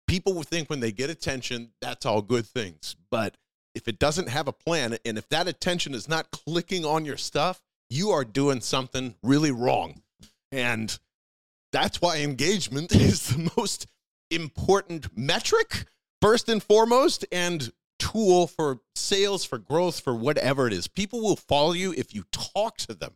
people 0.07 0.33
will 0.33 0.43
think 0.43 0.69
when 0.69 0.79
they 0.79 0.91
get 0.91 1.11
attention, 1.11 1.69
that's 1.81 2.05
all 2.05 2.23
good 2.23 2.47
things. 2.47 2.95
But 3.11 3.37
if 3.75 3.87
it 3.87 3.99
doesn't 3.99 4.27
have 4.27 4.47
a 4.47 4.51
plan 4.51 4.97
and 5.05 5.17
if 5.19 5.29
that 5.29 5.47
attention 5.47 5.93
is 5.93 6.09
not 6.09 6.31
clicking 6.31 6.83
on 6.83 7.05
your 7.05 7.15
stuff, 7.15 7.61
you 7.91 8.09
are 8.09 8.25
doing 8.25 8.59
something 8.59 9.15
really 9.21 9.51
wrong. 9.51 10.01
And 10.51 10.97
that's 11.71 12.01
why 12.01 12.17
engagement 12.17 12.91
is 12.95 13.27
the 13.27 13.51
most 13.55 13.85
important 14.31 15.15
metric, 15.15 15.85
first 16.23 16.49
and 16.49 16.61
foremost, 16.61 17.23
and 17.31 17.71
tool 17.99 18.47
for 18.47 18.79
sales, 18.95 19.45
for 19.45 19.59
growth, 19.59 19.99
for 19.99 20.15
whatever 20.15 20.65
it 20.65 20.73
is. 20.73 20.87
People 20.87 21.21
will 21.21 21.35
follow 21.35 21.73
you 21.73 21.93
if 21.95 22.15
you 22.15 22.23
talk 22.31 22.77
to 22.77 22.95
them. 22.95 23.11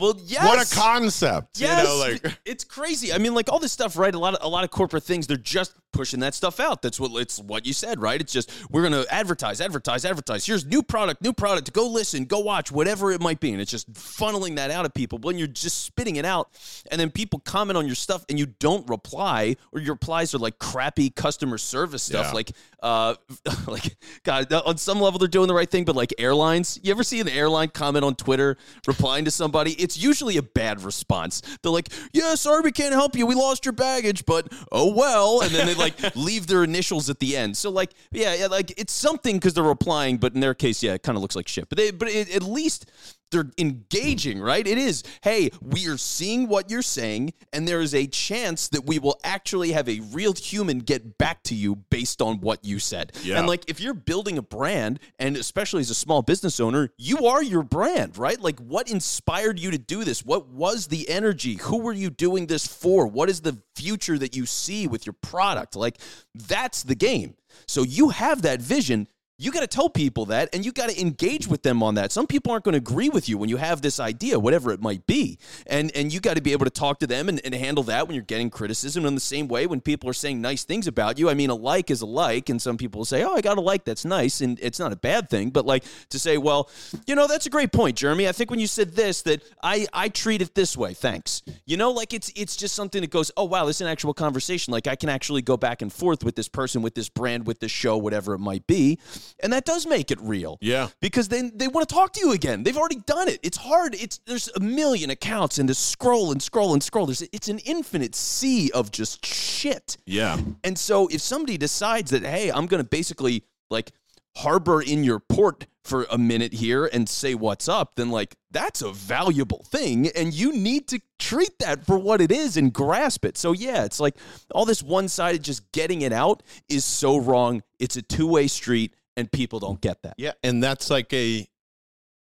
Well, 0.00 0.18
yes. 0.24 0.44
What 0.44 0.66
a 0.66 0.74
concept. 0.74 1.60
Yes. 1.60 1.82
You 1.82 1.88
know, 1.88 1.98
like 1.98 2.38
it's 2.44 2.64
crazy. 2.64 3.12
I 3.12 3.18
mean, 3.18 3.34
like 3.34 3.50
all 3.52 3.58
this 3.58 3.72
stuff, 3.72 3.98
right? 3.98 4.14
A 4.14 4.18
lot 4.18 4.34
of 4.34 4.44
a 4.44 4.48
lot 4.48 4.64
of 4.64 4.70
corporate 4.70 5.04
things, 5.04 5.26
they're 5.26 5.36
just 5.36 5.74
pushing 5.92 6.20
that 6.20 6.34
stuff 6.34 6.58
out. 6.58 6.82
That's 6.82 6.98
what 6.98 7.20
it's 7.20 7.38
what 7.38 7.66
you 7.66 7.72
said, 7.72 8.00
right? 8.00 8.20
It's 8.20 8.32
just 8.32 8.50
we're 8.70 8.82
gonna 8.82 9.04
advertise, 9.10 9.60
advertise, 9.60 10.04
advertise. 10.04 10.46
Here's 10.46 10.64
new 10.64 10.82
product, 10.82 11.22
new 11.22 11.32
product. 11.34 11.72
Go 11.72 11.86
listen, 11.88 12.24
go 12.24 12.40
watch, 12.40 12.72
whatever 12.72 13.12
it 13.12 13.20
might 13.20 13.40
be. 13.40 13.52
And 13.52 13.60
it's 13.60 13.70
just 13.70 13.92
funneling 13.92 14.56
that 14.56 14.70
out 14.70 14.86
of 14.86 14.94
people. 14.94 15.18
When 15.18 15.36
you're 15.36 15.46
just 15.46 15.84
spitting 15.84 16.16
it 16.16 16.24
out, 16.24 16.48
and 16.90 17.00
then 17.00 17.10
people 17.10 17.40
comment 17.40 17.76
on 17.76 17.86
your 17.86 17.94
stuff 17.94 18.24
and 18.30 18.38
you 18.38 18.46
don't 18.46 18.88
reply, 18.88 19.56
or 19.72 19.80
your 19.80 19.94
replies 19.94 20.34
are 20.34 20.38
like 20.38 20.58
crappy 20.58 21.10
customer 21.10 21.58
service 21.58 22.02
stuff. 22.02 22.28
Yeah. 22.28 22.32
Like 22.32 22.52
uh 22.82 23.14
like 23.66 23.96
God, 24.22 24.50
on 24.52 24.78
some 24.78 24.98
level 24.98 25.18
they're 25.18 25.28
doing 25.28 25.48
the 25.48 25.54
right 25.54 25.70
thing, 25.70 25.84
but 25.84 25.94
like 25.94 26.14
airlines, 26.18 26.80
you 26.82 26.90
ever 26.90 27.02
see 27.02 27.20
an 27.20 27.28
airline 27.28 27.68
comment 27.68 28.04
on 28.04 28.14
Twitter 28.14 28.56
replying 28.86 29.26
to 29.26 29.30
somebody? 29.30 29.72
It's 29.72 29.90
it's 29.90 29.98
usually 29.98 30.36
a 30.36 30.42
bad 30.42 30.84
response. 30.84 31.42
They're 31.62 31.72
like, 31.72 31.88
"Yeah, 32.12 32.36
sorry, 32.36 32.60
we 32.60 32.70
can't 32.70 32.94
help 32.94 33.16
you. 33.16 33.26
We 33.26 33.34
lost 33.34 33.64
your 33.64 33.72
baggage, 33.72 34.24
but 34.24 34.52
oh 34.70 34.94
well." 34.94 35.40
And 35.40 35.50
then 35.50 35.66
they 35.66 35.74
like 35.80 36.16
leave 36.16 36.46
their 36.46 36.62
initials 36.62 37.10
at 37.10 37.18
the 37.18 37.36
end. 37.36 37.56
So 37.56 37.70
like, 37.70 37.92
yeah, 38.12 38.34
yeah 38.34 38.46
like 38.46 38.72
it's 38.78 38.92
something 38.92 39.36
because 39.36 39.54
they're 39.54 39.64
replying, 39.64 40.18
but 40.18 40.34
in 40.34 40.40
their 40.40 40.54
case, 40.54 40.82
yeah, 40.82 40.94
it 40.94 41.02
kind 41.02 41.16
of 41.16 41.22
looks 41.22 41.36
like 41.36 41.48
shit. 41.48 41.68
But 41.68 41.78
they, 41.78 41.90
but 41.90 42.08
it, 42.08 42.34
at 42.34 42.42
least 42.42 42.90
they're 43.30 43.50
engaging, 43.58 44.40
right? 44.40 44.66
It 44.66 44.78
is, 44.78 45.02
hey, 45.22 45.50
we 45.60 45.88
are 45.88 45.96
seeing 45.96 46.48
what 46.48 46.70
you're 46.70 46.82
saying, 46.82 47.32
and 47.52 47.66
there 47.66 47.80
is 47.80 47.94
a 47.94 48.06
chance 48.06 48.68
that 48.68 48.86
we 48.86 48.98
will 48.98 49.18
actually 49.24 49.72
have 49.72 49.88
a 49.88 50.00
real 50.12 50.32
human 50.34 50.78
get 50.80 51.18
back 51.18 51.42
to 51.44 51.54
you 51.54 51.76
based 51.76 52.20
on 52.20 52.40
what 52.40 52.64
you 52.64 52.78
said. 52.78 53.12
Yeah. 53.22 53.38
And 53.38 53.46
like, 53.46 53.68
if 53.68 53.80
you're 53.80 53.94
building 53.94 54.38
a 54.38 54.42
brand, 54.42 55.00
and 55.18 55.36
especially 55.36 55.80
as 55.80 55.90
a 55.90 55.94
small 55.94 56.22
business 56.22 56.60
owner, 56.60 56.90
you 56.96 57.26
are 57.26 57.42
your 57.42 57.62
brand, 57.62 58.18
right? 58.18 58.40
Like, 58.40 58.58
what 58.60 58.90
inspired 58.90 59.58
you 59.58 59.70
to 59.70 59.78
do 59.78 60.04
this? 60.04 60.24
What 60.24 60.48
was 60.48 60.88
the 60.88 61.08
energy? 61.08 61.54
Who 61.54 61.78
were 61.78 61.92
you 61.92 62.10
doing 62.10 62.46
this 62.46 62.66
for? 62.66 63.06
What 63.06 63.28
is 63.28 63.40
the 63.40 63.58
future 63.74 64.18
that 64.18 64.36
you 64.36 64.46
see 64.46 64.86
with 64.86 65.06
your 65.06 65.14
product? 65.14 65.76
Like, 65.76 65.98
that's 66.34 66.82
the 66.82 66.94
game. 66.94 67.34
So 67.66 67.82
you 67.82 68.10
have 68.10 68.42
that 68.42 68.60
vision 68.60 69.08
you 69.40 69.50
got 69.50 69.60
to 69.60 69.66
tell 69.66 69.88
people 69.88 70.26
that 70.26 70.50
and 70.52 70.66
you 70.66 70.70
got 70.70 70.90
to 70.90 71.00
engage 71.00 71.48
with 71.48 71.62
them 71.62 71.82
on 71.82 71.94
that. 71.94 72.12
Some 72.12 72.26
people 72.26 72.52
aren't 72.52 72.62
going 72.62 72.74
to 72.74 72.78
agree 72.78 73.08
with 73.08 73.26
you 73.26 73.38
when 73.38 73.48
you 73.48 73.56
have 73.56 73.80
this 73.80 73.98
idea 73.98 74.38
whatever 74.38 74.70
it 74.70 74.82
might 74.82 75.06
be. 75.06 75.38
And 75.66 75.90
and 75.96 76.12
you 76.12 76.20
got 76.20 76.36
to 76.36 76.42
be 76.42 76.52
able 76.52 76.66
to 76.66 76.70
talk 76.70 76.98
to 76.98 77.06
them 77.06 77.26
and, 77.30 77.40
and 77.42 77.54
handle 77.54 77.82
that 77.84 78.06
when 78.06 78.14
you're 78.14 78.24
getting 78.24 78.50
criticism. 78.50 79.06
In 79.06 79.14
the 79.14 79.20
same 79.20 79.48
way 79.48 79.66
when 79.66 79.80
people 79.80 80.10
are 80.10 80.14
saying 80.14 80.42
nice 80.42 80.64
things 80.64 80.86
about 80.86 81.18
you 81.18 81.30
i 81.30 81.34
mean 81.34 81.48
a 81.48 81.54
like 81.54 81.90
is 81.90 82.02
a 82.02 82.06
like 82.06 82.50
and 82.50 82.60
some 82.60 82.76
people 82.76 83.04
say 83.06 83.24
oh 83.24 83.32
i 83.32 83.40
got 83.40 83.56
a 83.56 83.62
like 83.62 83.84
that's 83.84 84.04
nice 84.04 84.42
and 84.42 84.58
it's 84.60 84.78
not 84.78 84.92
a 84.92 84.96
bad 84.96 85.30
thing. 85.30 85.48
But 85.48 85.64
like 85.64 85.84
to 86.10 86.18
say 86.18 86.36
well 86.36 86.68
you 87.06 87.14
know 87.14 87.26
that's 87.26 87.46
a 87.46 87.50
great 87.50 87.72
point 87.72 87.96
jeremy. 87.96 88.28
I 88.28 88.32
think 88.32 88.50
when 88.50 88.60
you 88.60 88.66
said 88.66 88.94
this 88.94 89.22
that 89.22 89.42
i 89.62 89.86
i 89.94 90.10
treat 90.10 90.42
it 90.42 90.54
this 90.54 90.76
way 90.76 90.92
thanks. 90.92 91.42
You 91.64 91.78
know 91.78 91.92
like 91.92 92.12
it's 92.12 92.30
it's 92.36 92.56
just 92.56 92.74
something 92.74 93.00
that 93.00 93.10
goes 93.10 93.30
oh 93.38 93.44
wow 93.44 93.64
this 93.64 93.78
is 93.78 93.80
an 93.80 93.88
actual 93.88 94.12
conversation. 94.12 94.70
Like 94.70 94.86
i 94.86 94.96
can 94.96 95.08
actually 95.08 95.40
go 95.40 95.56
back 95.56 95.80
and 95.80 95.90
forth 95.90 96.24
with 96.24 96.36
this 96.36 96.48
person 96.48 96.82
with 96.82 96.94
this 96.94 97.08
brand 97.08 97.46
with 97.46 97.60
this 97.60 97.70
show 97.70 97.96
whatever 97.96 98.34
it 98.34 98.38
might 98.38 98.66
be 98.66 98.98
and 99.42 99.52
that 99.52 99.64
does 99.64 99.86
make 99.86 100.10
it 100.10 100.18
real. 100.20 100.58
Yeah. 100.60 100.88
Because 101.00 101.28
then 101.28 101.52
they 101.54 101.68
want 101.68 101.88
to 101.88 101.94
talk 101.94 102.12
to 102.14 102.20
you 102.20 102.32
again. 102.32 102.62
They've 102.62 102.76
already 102.76 103.00
done 103.06 103.28
it. 103.28 103.40
It's 103.42 103.56
hard. 103.56 103.94
It's 103.94 104.18
there's 104.26 104.50
a 104.56 104.60
million 104.60 105.10
accounts 105.10 105.58
and 105.58 105.68
to 105.68 105.74
scroll 105.74 106.32
and 106.32 106.42
scroll 106.42 106.72
and 106.72 106.82
scroll. 106.82 107.06
There's 107.06 107.22
it's 107.22 107.48
an 107.48 107.58
infinite 107.60 108.14
sea 108.14 108.70
of 108.72 108.90
just 108.90 109.24
shit. 109.24 109.96
Yeah. 110.06 110.38
And 110.64 110.78
so 110.78 111.08
if 111.08 111.20
somebody 111.20 111.58
decides 111.58 112.10
that, 112.10 112.22
hey, 112.22 112.50
I'm 112.50 112.66
gonna 112.66 112.84
basically 112.84 113.44
like 113.70 113.92
harbor 114.36 114.80
in 114.80 115.04
your 115.04 115.20
port 115.20 115.66
for 115.82 116.06
a 116.10 116.18
minute 116.18 116.52
here 116.52 116.86
and 116.86 117.08
say 117.08 117.34
what's 117.34 117.68
up, 117.68 117.94
then 117.96 118.10
like 118.10 118.36
that's 118.50 118.82
a 118.82 118.92
valuable 118.92 119.64
thing. 119.68 120.08
And 120.08 120.32
you 120.32 120.52
need 120.52 120.88
to 120.88 121.00
treat 121.18 121.58
that 121.58 121.84
for 121.86 121.98
what 121.98 122.20
it 122.20 122.30
is 122.30 122.56
and 122.56 122.72
grasp 122.72 123.24
it. 123.24 123.36
So 123.38 123.52
yeah, 123.52 123.84
it's 123.84 123.98
like 123.98 124.16
all 124.54 124.64
this 124.64 124.82
one-sided 124.82 125.42
just 125.42 125.70
getting 125.72 126.02
it 126.02 126.12
out 126.12 126.42
is 126.68 126.84
so 126.84 127.16
wrong. 127.16 127.62
It's 127.78 127.96
a 127.96 128.02
two-way 128.02 128.46
street 128.46 128.94
and 129.16 129.30
people 129.30 129.58
don't 129.58 129.80
get 129.80 130.02
that. 130.02 130.14
Yeah, 130.18 130.32
and 130.42 130.62
that's 130.62 130.90
like 130.90 131.12
a 131.12 131.46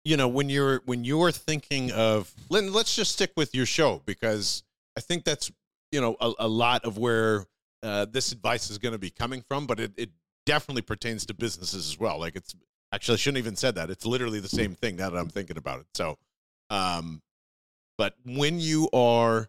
you 0.05 0.17
know, 0.17 0.29
when 0.29 0.49
you're 0.49 0.83
when 0.85 1.05
you're 1.05 1.31
thinking 1.31 1.93
of 1.93 2.33
let, 2.49 2.65
let's 2.65 2.95
just 2.95 3.13
stick 3.13 3.33
with 3.37 3.55
your 3.55 3.67
show 3.67 4.03
because 4.05 4.65
I 4.97 5.01
think 5.01 5.25
that's 5.25 5.51
you 5.91 6.01
know 6.01 6.17
a, 6.21 6.33
a 6.41 6.49
lot 6.49 6.85
of 6.85 6.99
where 6.99 7.47
uh, 7.83 8.07
this 8.11 8.33
advice 8.33 8.71
is 8.71 8.79
going 8.79 8.93
to 8.93 8.99
be 8.99 9.11
coming 9.11 9.43
from, 9.49 9.67
but 9.67 9.79
it, 9.79 9.93
it 9.97 10.11
definitely 10.45 10.83
pertains 10.83 11.27
to 11.27 11.35
businesses 11.35 11.89
as 11.89 11.99
well. 12.01 12.19
Like 12.19 12.37
it's 12.37 12.55
actually 12.93 13.15
I 13.15 13.19
shouldn't 13.19 13.39
even 13.39 13.57
said 13.57 13.77
that. 13.77 13.91
It's 13.91 14.05
literally 14.05 14.41
the 14.41 14.49
same 14.49 14.75
thing 14.75 14.97
now 14.97 15.11
that 15.11 15.19
I'm 15.19 15.29
thinking 15.29 15.57
about 15.57 15.81
it. 15.81 15.87
So, 15.95 16.19
um, 16.71 17.23
but 17.97 18.15
when 18.25 18.59
you 18.59 18.89
are 18.93 19.49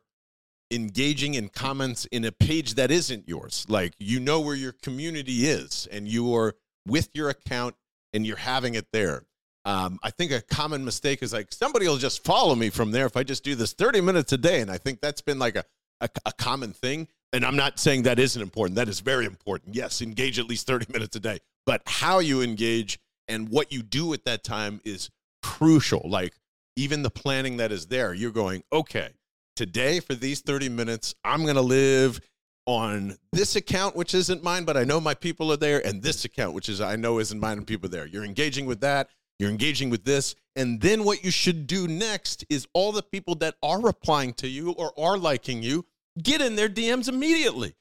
engaging 0.70 1.34
in 1.34 1.50
comments 1.50 2.06
in 2.06 2.26
a 2.26 2.32
page 2.32 2.76
that 2.76 2.92
isn't 2.92 3.28
yours, 3.28 3.66
like 3.70 3.94
you 3.98 4.20
know 4.20 4.40
where 4.40 4.56
your 4.56 4.72
community 4.72 5.48
is, 5.48 5.88
and 5.92 6.08
you 6.08 6.36
are 6.36 6.54
with 6.86 7.10
your 7.14 7.30
account 7.30 7.76
and 8.14 8.26
you're 8.26 8.38
having 8.38 8.76
it 8.76 8.88
there. 8.92 9.24
Um, 9.66 10.00
I 10.04 10.12
think 10.12 10.32
a 10.32 10.42
common 10.42 10.84
mistake 10.84 11.24
is 11.24 11.32
like 11.32 11.52
somebody 11.52 11.88
will 11.88 11.98
just 11.98 12.24
follow 12.24 12.54
me 12.54 12.70
from 12.70 12.92
there 12.92 13.06
if 13.06 13.16
I 13.16 13.24
just 13.24 13.44
do 13.44 13.56
this 13.56 13.74
30 13.74 14.02
minutes 14.02 14.32
a 14.34 14.38
day. 14.38 14.62
And 14.62 14.70
I 14.70 14.78
think 14.78 15.00
that's 15.00 15.22
been 15.22 15.40
like 15.40 15.56
a, 15.56 15.64
a, 16.02 16.10
a 16.26 16.34
common 16.34 16.74
thing. 16.74 17.08
And 17.32 17.46
I'm 17.46 17.56
not 17.56 17.80
saying 17.80 18.04
that 18.04 18.20
isn't 18.20 18.42
important. 18.42 18.76
That 18.76 18.90
is 18.90 19.00
very 19.00 19.26
important. 19.26 19.74
Yes, 19.76 20.02
engage 20.02 20.38
at 20.38 20.46
least 20.46 20.68
30 20.68 20.92
minutes 20.92 21.16
a 21.16 21.20
day. 21.20 21.40
But 21.66 21.82
how 21.86 22.20
you 22.20 22.42
engage 22.42 23.00
and 23.28 23.50
what 23.50 23.72
you 23.72 23.82
do 23.82 24.14
at 24.14 24.26
that 24.26 24.44
time 24.44 24.82
is 24.84 25.10
crucial. 25.42 26.02
Like 26.06 26.34
even 26.76 27.02
the 27.02 27.10
planning 27.10 27.58
that 27.58 27.72
is 27.72 27.88
there, 27.88 28.14
you're 28.14 28.32
going, 28.32 28.64
okay, 28.72 29.10
today 29.56 30.00
for 30.00 30.14
these 30.14 30.42
30 30.42 30.70
minutes, 30.70 31.16
I'm 31.24 31.44
going 31.44 31.56
to 31.56 31.62
live 31.62 32.20
on 32.66 33.18
this 33.32 33.56
account, 33.56 33.96
which 33.96 34.14
isn't 34.14 34.44
mine, 34.44 34.64
but 34.64 34.78
I 34.78 34.84
know 34.84 35.02
my 35.02 35.14
people 35.14 35.52
are 35.52 35.58
there, 35.58 35.86
and 35.86 36.02
this 36.02 36.26
account, 36.26 36.54
which 36.54 36.70
is 36.70 36.82
I 36.82 36.96
know 36.96 37.20
isn't 37.20 37.40
mine, 37.40 37.58
and 37.58 37.68
people 37.68 37.90
there. 37.90 38.06
You're 38.06 38.26
engaging 38.26 38.66
with 38.66 38.82
that. 38.82 39.10
You're 39.40 39.50
engaging 39.50 39.90
with 39.90 40.06
this. 40.06 40.36
And 40.56 40.80
then 40.80 41.04
what 41.04 41.24
you 41.24 41.32
should 41.32 41.68
do 41.68 41.88
next 41.88 42.46
is 42.50 42.68
all 42.74 42.92
the 42.92 43.04
people 43.04 43.36
that 43.36 43.56
are 43.64 43.82
replying 43.82 44.34
to 44.36 44.48
you 44.48 44.72
or 44.72 44.98
are 45.00 45.18
liking 45.18 45.64
you, 45.64 45.86
get 46.22 46.42
in 46.42 46.56
their 46.56 46.70
DMs 46.70 47.10
immediately. 47.10 47.76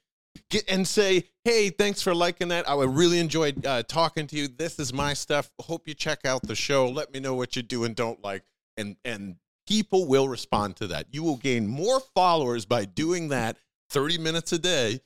Get 0.50 0.64
and 0.68 0.88
say, 0.88 1.28
hey, 1.44 1.68
thanks 1.68 2.00
for 2.00 2.14
liking 2.14 2.48
that. 2.48 2.68
I 2.68 2.74
really 2.84 3.18
enjoyed 3.18 3.66
uh, 3.66 3.82
talking 3.82 4.26
to 4.28 4.36
you. 4.36 4.48
This 4.48 4.78
is 4.78 4.92
my 4.92 5.12
stuff. 5.12 5.50
Hope 5.60 5.86
you 5.86 5.94
check 5.94 6.24
out 6.24 6.42
the 6.42 6.54
show. 6.54 6.88
Let 6.88 7.12
me 7.12 7.20
know 7.20 7.34
what 7.34 7.54
you 7.54 7.62
do 7.62 7.84
and 7.84 7.94
don't 7.94 8.22
like. 8.24 8.42
And 8.78 8.96
and 9.04 9.36
people 9.68 10.06
will 10.06 10.28
respond 10.28 10.76
to 10.76 10.86
that. 10.88 11.06
You 11.10 11.22
will 11.22 11.36
gain 11.36 11.66
more 11.66 12.00
followers 12.14 12.64
by 12.64 12.86
doing 12.86 13.28
that 13.28 13.58
30 13.92 14.18
minutes 14.18 14.52
a 14.52 14.58
day 14.58 15.00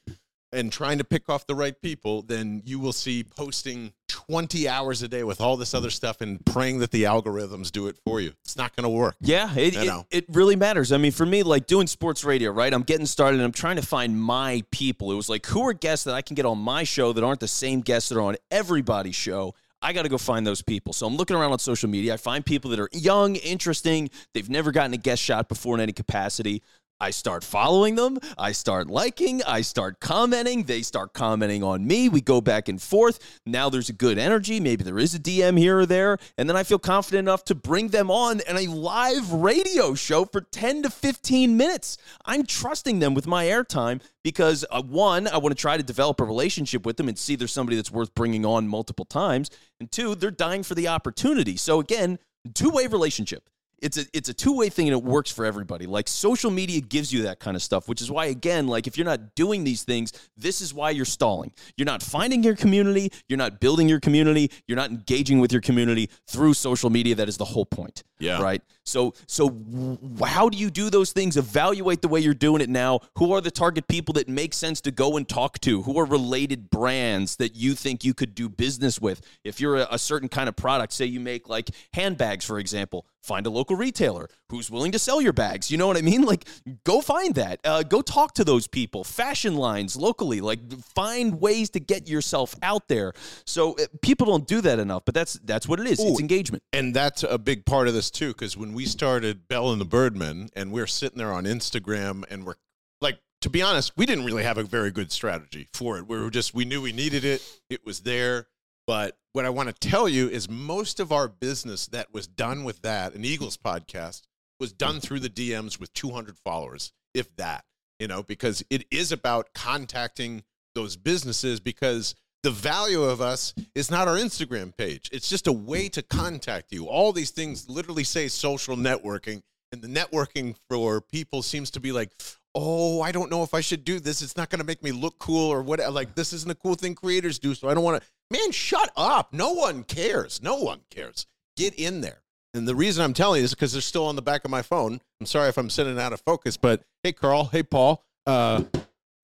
and 0.53 0.73
trying 0.73 0.99
to 0.99 1.05
pick 1.05 1.29
off 1.29 1.47
the 1.47 1.55
right 1.55 1.81
people, 1.83 2.23
then 2.23 2.63
you 2.65 2.79
will 2.79 2.93
see 2.93 3.25
posting 3.25 3.93
20 4.09 4.69
hours 4.69 5.03
a 5.03 5.09
day 5.09 5.25
with 5.25 5.41
all 5.41 5.57
this 5.57 5.75
other 5.75 5.91
stuff 5.91 6.21
and 6.21 6.45
praying 6.47 6.79
that 6.79 6.93
the 6.93 7.03
algorithms 7.03 7.71
do 7.73 7.89
it 7.89 7.99
for 8.05 8.21
you. 8.21 8.33
It's 8.45 8.57
not 8.57 8.75
going 8.77 8.85
to 8.85 8.89
work. 8.89 9.17
Yeah, 9.21 9.53
it, 9.57 9.75
You 9.75 10.05
it, 10.11 10.25
it 10.29 10.35
really 10.35 10.55
matters. 10.57 10.93
I 10.93 10.99
mean, 10.99 11.13
for 11.13 11.27
me, 11.27 11.43
like 11.43 11.67
doing 11.67 11.89
sports 11.89 12.25
radio, 12.25 12.53
right? 12.53 12.73
I'm 12.73 12.85
getting 12.85 13.07
started 13.07 13.39
and 13.39 13.45
I'm 13.45 13.53
trying 13.53 13.77
to 13.77 13.87
find 13.87 14.19
my 14.19 14.63
people. 14.71 15.11
It 15.11 15.17
was 15.17 15.29
like, 15.29 15.47
who 15.47 15.67
are 15.67 15.73
guests 15.73 16.05
that 16.05 16.15
I 16.15 16.23
can 16.23 16.37
get 16.37 16.47
on 16.47 16.59
my 16.59 16.85
show 16.85 17.13
that 17.13 17.25
aren't 17.25 17.41
the 17.41 17.49
same 17.49 17.81
guests 17.81 18.09
that 18.11 18.17
are 18.17 18.23
on 18.23 18.37
everybody's 18.51 19.17
show? 19.17 19.53
I 19.83 19.93
got 19.93 20.03
to 20.03 20.09
go 20.09 20.17
find 20.17 20.47
those 20.47 20.63
people. 20.63 20.93
So 20.93 21.07
I'm 21.07 21.17
looking 21.17 21.37
around 21.37 21.53
on 21.53 21.59
social 21.59 21.89
media. 21.89 22.15
I 22.15 22.17
find 22.17 22.47
people 22.47 22.71
that 22.71 22.81
are 22.81 22.89
young, 22.93 23.37
interesting. 23.37 24.11
They've 24.33 24.49
never 24.49 24.73
gotten 24.73 24.95
a 24.95 24.97
guest 24.97 25.23
shot 25.23 25.49
before 25.49 25.75
in 25.75 25.81
any 25.81 25.93
capacity. 25.93 26.63
I 26.99 27.11
start 27.11 27.45
following 27.45 27.95
them. 27.97 28.19
I 28.39 28.53
start 28.53 28.89
liking. 28.89 29.43
I 29.43 29.61
start 29.61 30.01
commenting. 30.01 30.63
They 30.63 30.81
start 30.81 31.13
commenting 31.13 31.63
on 31.63 31.87
me. 31.87 32.09
We 32.09 32.23
go 32.23 32.41
back 32.41 32.69
and 32.69 32.81
forth. 32.81 33.19
Now 33.45 33.69
there's 33.69 33.91
a 33.91 33.93
good 33.93 34.17
energy. 34.19 34.61
Maybe 34.61 34.83
there 34.83 34.99
is 34.99 35.15
a 35.15 35.19
DM 35.19 35.59
here 35.59 35.79
or 35.81 35.87
there. 35.87 36.17
And 36.39 36.49
then 36.49 36.57
I 36.57 36.63
feel 36.63 36.79
confident 36.79 37.29
enough 37.29 37.45
to 37.47 37.55
bring 37.55 37.89
them 37.89 38.11
on 38.11 38.41
in 38.41 38.57
a 38.57 38.67
live 38.69 39.31
radio 39.31 39.95
show 39.95 40.25
for 40.25 40.41
10 40.41 40.85
to 40.85 40.91
15 40.91 41.57
minutes. 41.57 41.99
I'm 42.25 42.47
trusting 42.47 42.99
them 42.99 43.13
with 43.13 43.27
my 43.27 43.45
airtime 43.45 44.01
because, 44.25 44.65
uh, 44.71 44.83
one, 44.83 45.29
I 45.29 45.37
want 45.37 45.55
to 45.55 45.61
try 45.61 45.77
to 45.77 45.83
develop 45.83 46.19
a 46.21 46.25
relationship 46.25 46.87
with 46.87 46.97
them 46.97 47.09
and 47.09 47.19
see 47.19 47.37
there's 47.37 47.53
somebody 47.53 47.77
that's 47.77 47.93
worth 47.93 48.15
bringing 48.15 48.47
on 48.47 48.69
multiple 48.69 49.05
times. 49.05 49.51
And 49.81 49.93
two, 49.93 50.15
they're 50.15 50.31
dying 50.31 50.63
for 50.63 50.75
the 50.75 50.89
opportunity. 50.89 51.59
So, 51.59 51.79
again, 51.79 52.19
two 52.55 52.71
way 52.71 52.87
relationship 52.87 53.45
it's 53.83 53.99
a 53.99 54.05
it's 54.13 54.29
a 54.29 54.35
two-way 54.35 54.69
thing 54.69 54.89
and 54.89 54.97
it 54.97 55.05
works 55.05 55.31
for 55.31 55.45
everybody. 55.45 55.87
Like 55.87 56.09
social 56.09 56.51
media 56.51 56.81
gives 56.81 57.13
you 57.13 57.23
that 57.23 57.41
kind 57.41 57.57
of 57.57 57.63
stuff 57.63 57.89
which 57.89 58.01
is 58.01 58.11
why 58.11 58.27
again 58.27 58.67
like 58.67 58.87
if 58.87 58.97
you're 58.97 59.05
not 59.05 59.35
doing 59.35 59.65
these 59.65 59.83
things 59.83 60.13
this 60.37 60.61
is 60.61 60.73
why 60.73 60.91
you're 60.91 61.05
stalling. 61.05 61.53
You're 61.77 61.87
not 61.87 62.03
finding 62.03 62.43
your 62.43 62.57
community 62.57 63.13
you're 63.29 63.39
not 63.39 63.61
building 63.61 63.89
your 63.89 64.01
community 64.01 64.51
you're 64.67 64.77
not 64.77 64.91
engaging 64.91 65.41
with 65.41 65.53
your 65.53 65.61
community 65.61 66.11
through 66.27 66.55
social 66.55 66.91
media. 66.91 67.15
That 67.15 67.29
is 67.29 67.37
the 67.37 67.45
whole 67.45 67.67
point 67.67 68.03
Yeah. 68.19 68.41
right? 68.41 68.63
So 68.85 69.15
so 69.27 69.99
how 70.25 70.49
do 70.49 70.57
you 70.57 70.71
do 70.71 70.91
those 70.91 71.13
things 71.13 71.37
evaluate 71.37 72.03
the 72.03 72.09
way 72.09 72.21
you're 72.21 72.35
doing 72.35 72.61
it 72.61 72.69
now? 72.69 73.01
Who 73.19 73.33
are 73.33 73.41
the 73.41 73.51
target 73.51 73.89
people 73.89 74.15
that 74.15 74.29
make 74.29 74.55
sense 74.55 74.81
to 74.83 74.91
go 74.91 75.17
and 75.17 75.29
talk 75.29 75.59
to? 75.61 75.83
Who 75.83 75.99
are 75.99 76.05
related 76.05 76.71
brands 76.71 77.37
that 77.37 77.57
you 77.57 77.75
think 77.75 78.05
you 78.05 78.15
could 78.15 78.35
do 78.35 78.49
business 78.49 79.01
with? 79.01 79.21
If 79.45 79.61
you're 79.61 79.77
a, 79.77 79.89
a 79.93 79.99
certain 79.99 80.29
kind 80.29 80.49
of 80.49 80.57
product 80.57 80.93
say 80.93 81.05
you 81.05 81.21
make 81.21 81.49
like 81.49 81.71
handbags 81.93 82.45
for 82.45 82.59
example 82.59 83.07
find 83.23 83.45
a 83.45 83.51
local 83.51 83.75
retailer 83.75 84.29
who's 84.51 84.71
willing 84.71 84.93
to 84.93 85.01
sell 85.01 85.21
your 85.21 85.33
bags 85.33 85.69
you 85.69 85.77
know 85.77 85.89
what 85.89 85.97
i 85.97 86.01
mean? 86.01 86.23
Like 86.27 86.47
go 86.85 87.01
find 87.01 87.35
that 87.37 87.61
uh, 87.65 87.83
go 87.85 88.03
talk 88.03 88.35
to 88.35 88.45
those 88.45 88.67
people 88.67 89.05
fashion 89.05 89.55
lines 89.55 89.97
locally 89.97 90.41
like 90.41 90.61
find 90.95 91.41
ways 91.41 91.71
to 91.71 91.81
get 91.81 92.09
yourself 92.09 92.57
out 92.63 92.89
there. 92.89 93.13
So 93.45 93.75
uh, 93.75 93.87
people 94.03 94.27
don't 94.27 94.47
do 94.47 94.61
that 94.63 94.79
enough 94.79 95.05
but 95.05 95.15
that's 95.15 95.35
that's 95.45 95.69
what 95.69 95.81
it 95.81 95.87
is. 95.87 96.01
It's 96.01 96.21
engagement. 96.21 96.63
And 96.73 96.95
that's 96.95 97.23
a 97.23 97.39
big 97.39 97.65
part 97.65 97.89
of 97.89 97.95
this 97.95 98.06
too, 98.11 98.29
because 98.29 98.57
when 98.57 98.73
we 98.73 98.87
started 98.87 99.49
Bell 99.49 99.71
and 99.73 99.81
the 99.81 99.87
Birdman, 99.87 100.51
and 100.55 100.73
we're 100.73 100.87
sitting 100.87 101.19
there 101.19 101.33
on 101.33 101.45
Instagram, 101.45 102.25
and 102.31 102.45
we're 102.45 102.57
like, 103.01 103.19
to 103.43 103.51
be 103.51 103.63
honest, 103.63 103.93
we 103.97 104.07
didn't 104.07 104.25
really 104.25 104.43
have 104.43 104.59
a 104.59 104.63
very 104.63 104.91
good 104.91 105.13
strategy 105.13 105.69
for 105.73 105.99
it. 105.99 106.07
We 106.07 106.21
were 106.21 106.31
just, 106.31 106.55
we 106.55 106.65
knew 106.65 106.83
we 106.83 106.93
needed 106.93 107.25
it, 107.25 107.43
it 107.71 107.85
was 107.85 108.01
there. 108.01 108.47
But 108.87 109.19
what 109.33 109.45
I 109.45 109.51
want 109.51 109.69
to 109.69 109.89
tell 109.89 110.09
you 110.09 110.29
is 110.29 110.49
most 110.49 111.01
of 111.01 111.13
our 111.13 111.29
business 111.29 111.87
that 111.89 112.13
was 112.13 112.27
done 112.27 112.65
with 112.65 112.83
that, 112.83 113.15
an 113.15 113.25
Eagles 113.25 113.57
podcast, 113.57 114.23
was 114.61 114.73
done 114.73 115.01
through 115.01 115.21
the 115.21 115.29
DMs 115.29 115.79
with 115.79 115.93
200 115.93 116.39
followers, 116.39 116.93
if 117.13 117.35
that, 117.37 117.65
you 117.99 118.09
know, 118.09 118.23
because 118.23 118.65
it 118.71 118.87
is 118.91 119.13
about 119.13 119.53
contacting 119.55 120.45
those 120.75 120.97
businesses 120.97 121.59
because 121.59 122.15
the 122.47 122.53
value 122.53 123.03
of 123.03 123.21
us 123.21 123.55
is 123.75 123.91
not 123.91 124.07
our 124.07 124.15
Instagram 124.15 124.73
page. 124.77 125.11
It's 125.13 125.29
just 125.29 125.49
a 125.49 125.53
way 125.53 125.89
to 125.89 126.01
contact 126.01 126.71
you. 126.71 126.87
All 126.87 127.13
these 127.13 127.33
things 127.33 127.69
literally 127.69 128.05
say 128.05 128.29
social 128.29 128.77
networking, 128.77 129.43
and 129.73 129.83
the 129.83 129.89
networking 129.89 130.55
for 130.71 131.01
people 131.01 131.43
seems 131.43 131.73
to 131.73 131.81
be 131.81 131.91
like, 131.91 132.13
oh, 132.55 133.03
I 133.03 133.11
don't 133.11 133.33
know 133.33 133.43
if 133.43 133.53
I 133.53 133.61
should 133.63 133.85
do 133.85 133.99
this. 133.99 134.23
It's 134.23 134.37
not 134.37 134.49
going 134.49 134.61
to 134.61 134.65
make 134.65 134.85
me 134.85 134.93
look 134.93 135.19
cool 135.19 135.53
or 135.53 135.61
what. 135.61 135.81
Like, 135.93 136.15
this 136.15 136.33
isn't 136.33 136.49
a 136.49 136.55
cool 136.55 136.77
thing 136.77 136.95
creators 136.95 137.41
do. 137.41 137.53
So 137.53 137.69
I 137.69 137.75
don't 137.75 137.83
want 137.83 138.01
to. 138.01 138.09
Man, 138.31 138.53
shut 138.53 138.93
up. 138.97 139.33
No 139.33 139.53
one 139.53 139.83
cares. 139.83 140.41
No 140.41 140.55
one 140.55 140.83
cares. 140.89 141.27
Get 141.57 141.75
in 141.75 142.01
there. 142.01 142.23
And 142.55 142.69
the 142.69 142.77
reason 142.77 143.03
I'm 143.03 143.13
telling 143.13 143.41
you 143.41 143.45
is 143.45 143.55
because 143.55 143.73
they're 143.73 143.83
still 143.83 144.07
on 144.07 144.15
the 144.15 144.23
back 144.23 144.45
of 144.45 144.53
my 144.53 144.63
phone. 144.63 145.01
I'm 145.19 145.27
sorry 145.27 145.49
if 145.49 145.59
I'm 145.59 145.69
sitting 145.69 145.99
out 145.99 146.13
of 146.13 146.21
focus, 146.21 146.57
but 146.57 146.85
hey, 147.03 147.11
Carl. 147.11 147.47
Hey, 147.47 147.65
Paul. 147.65 148.05
Uh, 148.25 148.63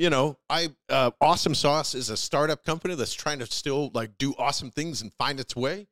you 0.03 0.11
know, 0.11 0.37
I 0.51 0.71
uh, 0.89 1.13
Awesome 1.21 1.55
Sauce 1.55 1.95
is 1.95 2.11
a 2.11 2.17
startup 2.17 2.65
company 2.65 2.97
that's 2.97 3.15
trying 3.15 3.39
to 3.39 3.47
still 3.47 3.93
like 3.95 4.19
do 4.19 4.35
awesome 4.37 4.73
things 4.73 5.01
and 5.01 5.13
find 5.15 5.39
its 5.39 5.55
way. 5.55 5.87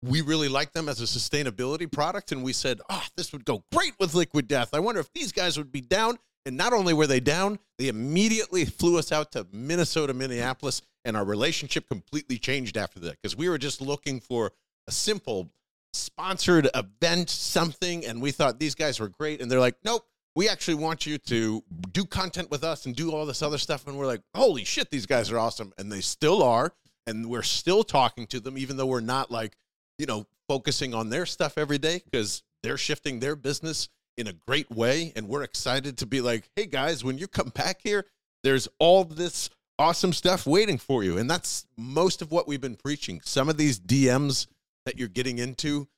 We 0.00 0.20
really 0.20 0.48
like 0.48 0.72
them 0.72 0.88
as 0.88 1.00
a 1.00 1.06
sustainability 1.06 1.90
product, 1.90 2.30
and 2.30 2.44
we 2.44 2.52
said, 2.52 2.80
"Oh, 2.88 3.04
this 3.16 3.32
would 3.32 3.44
go 3.44 3.64
great 3.72 3.94
with 3.98 4.14
Liquid 4.14 4.46
Death." 4.46 4.72
I 4.72 4.78
wonder 4.78 5.00
if 5.00 5.12
these 5.12 5.32
guys 5.32 5.58
would 5.58 5.72
be 5.72 5.80
down. 5.80 6.18
And 6.46 6.56
not 6.56 6.72
only 6.72 6.92
were 6.92 7.06
they 7.08 7.20
down, 7.20 7.58
they 7.78 7.88
immediately 7.88 8.64
flew 8.64 8.98
us 8.98 9.10
out 9.12 9.32
to 9.32 9.46
Minnesota, 9.52 10.14
Minneapolis, 10.14 10.82
and 11.04 11.16
our 11.16 11.24
relationship 11.24 11.88
completely 11.88 12.38
changed 12.38 12.76
after 12.76 13.00
that 13.00 13.16
because 13.20 13.36
we 13.36 13.48
were 13.48 13.58
just 13.58 13.80
looking 13.80 14.20
for 14.20 14.52
a 14.88 14.92
simple 14.92 15.52
sponsored 15.92 16.68
event, 16.74 17.30
something, 17.30 18.04
and 18.06 18.20
we 18.20 18.30
thought 18.30 18.58
these 18.58 18.74
guys 18.74 18.98
were 18.98 19.08
great. 19.08 19.40
And 19.40 19.50
they're 19.50 19.60
like, 19.60 19.76
nope, 19.84 20.04
we 20.34 20.48
actually 20.48 20.74
want 20.74 21.06
you 21.06 21.18
to 21.18 21.62
do 21.92 22.04
content 22.04 22.50
with 22.50 22.64
us 22.64 22.86
and 22.86 22.96
do 22.96 23.10
all 23.12 23.26
this 23.26 23.42
other 23.42 23.58
stuff. 23.58 23.86
And 23.86 23.98
we're 23.98 24.06
like, 24.06 24.22
holy 24.34 24.64
shit, 24.64 24.90
these 24.90 25.06
guys 25.06 25.30
are 25.30 25.38
awesome. 25.38 25.72
And 25.78 25.92
they 25.92 26.00
still 26.00 26.42
are. 26.42 26.72
And 27.06 27.28
we're 27.28 27.42
still 27.42 27.82
talking 27.82 28.26
to 28.28 28.40
them, 28.40 28.56
even 28.56 28.76
though 28.76 28.86
we're 28.86 29.00
not 29.00 29.30
like, 29.30 29.56
you 29.98 30.06
know, 30.06 30.26
focusing 30.48 30.94
on 30.94 31.10
their 31.10 31.26
stuff 31.26 31.58
every 31.58 31.78
day 31.78 32.00
because 32.04 32.42
they're 32.62 32.78
shifting 32.78 33.18
their 33.18 33.36
business 33.36 33.88
in 34.16 34.28
a 34.28 34.32
great 34.32 34.70
way. 34.70 35.12
And 35.16 35.28
we're 35.28 35.42
excited 35.42 35.98
to 35.98 36.06
be 36.06 36.20
like, 36.20 36.48
hey 36.56 36.66
guys, 36.66 37.04
when 37.04 37.18
you 37.18 37.26
come 37.26 37.48
back 37.54 37.80
here, 37.82 38.06
there's 38.42 38.68
all 38.78 39.04
this 39.04 39.50
awesome 39.78 40.12
stuff 40.12 40.46
waiting 40.46 40.78
for 40.78 41.02
you. 41.02 41.18
And 41.18 41.28
that's 41.28 41.66
most 41.76 42.22
of 42.22 42.30
what 42.30 42.46
we've 42.46 42.60
been 42.60 42.76
preaching. 42.76 43.20
Some 43.24 43.48
of 43.48 43.56
these 43.56 43.80
DMs 43.80 44.46
that 44.86 44.98
you're 44.98 45.08
getting 45.08 45.38
into, 45.38 45.88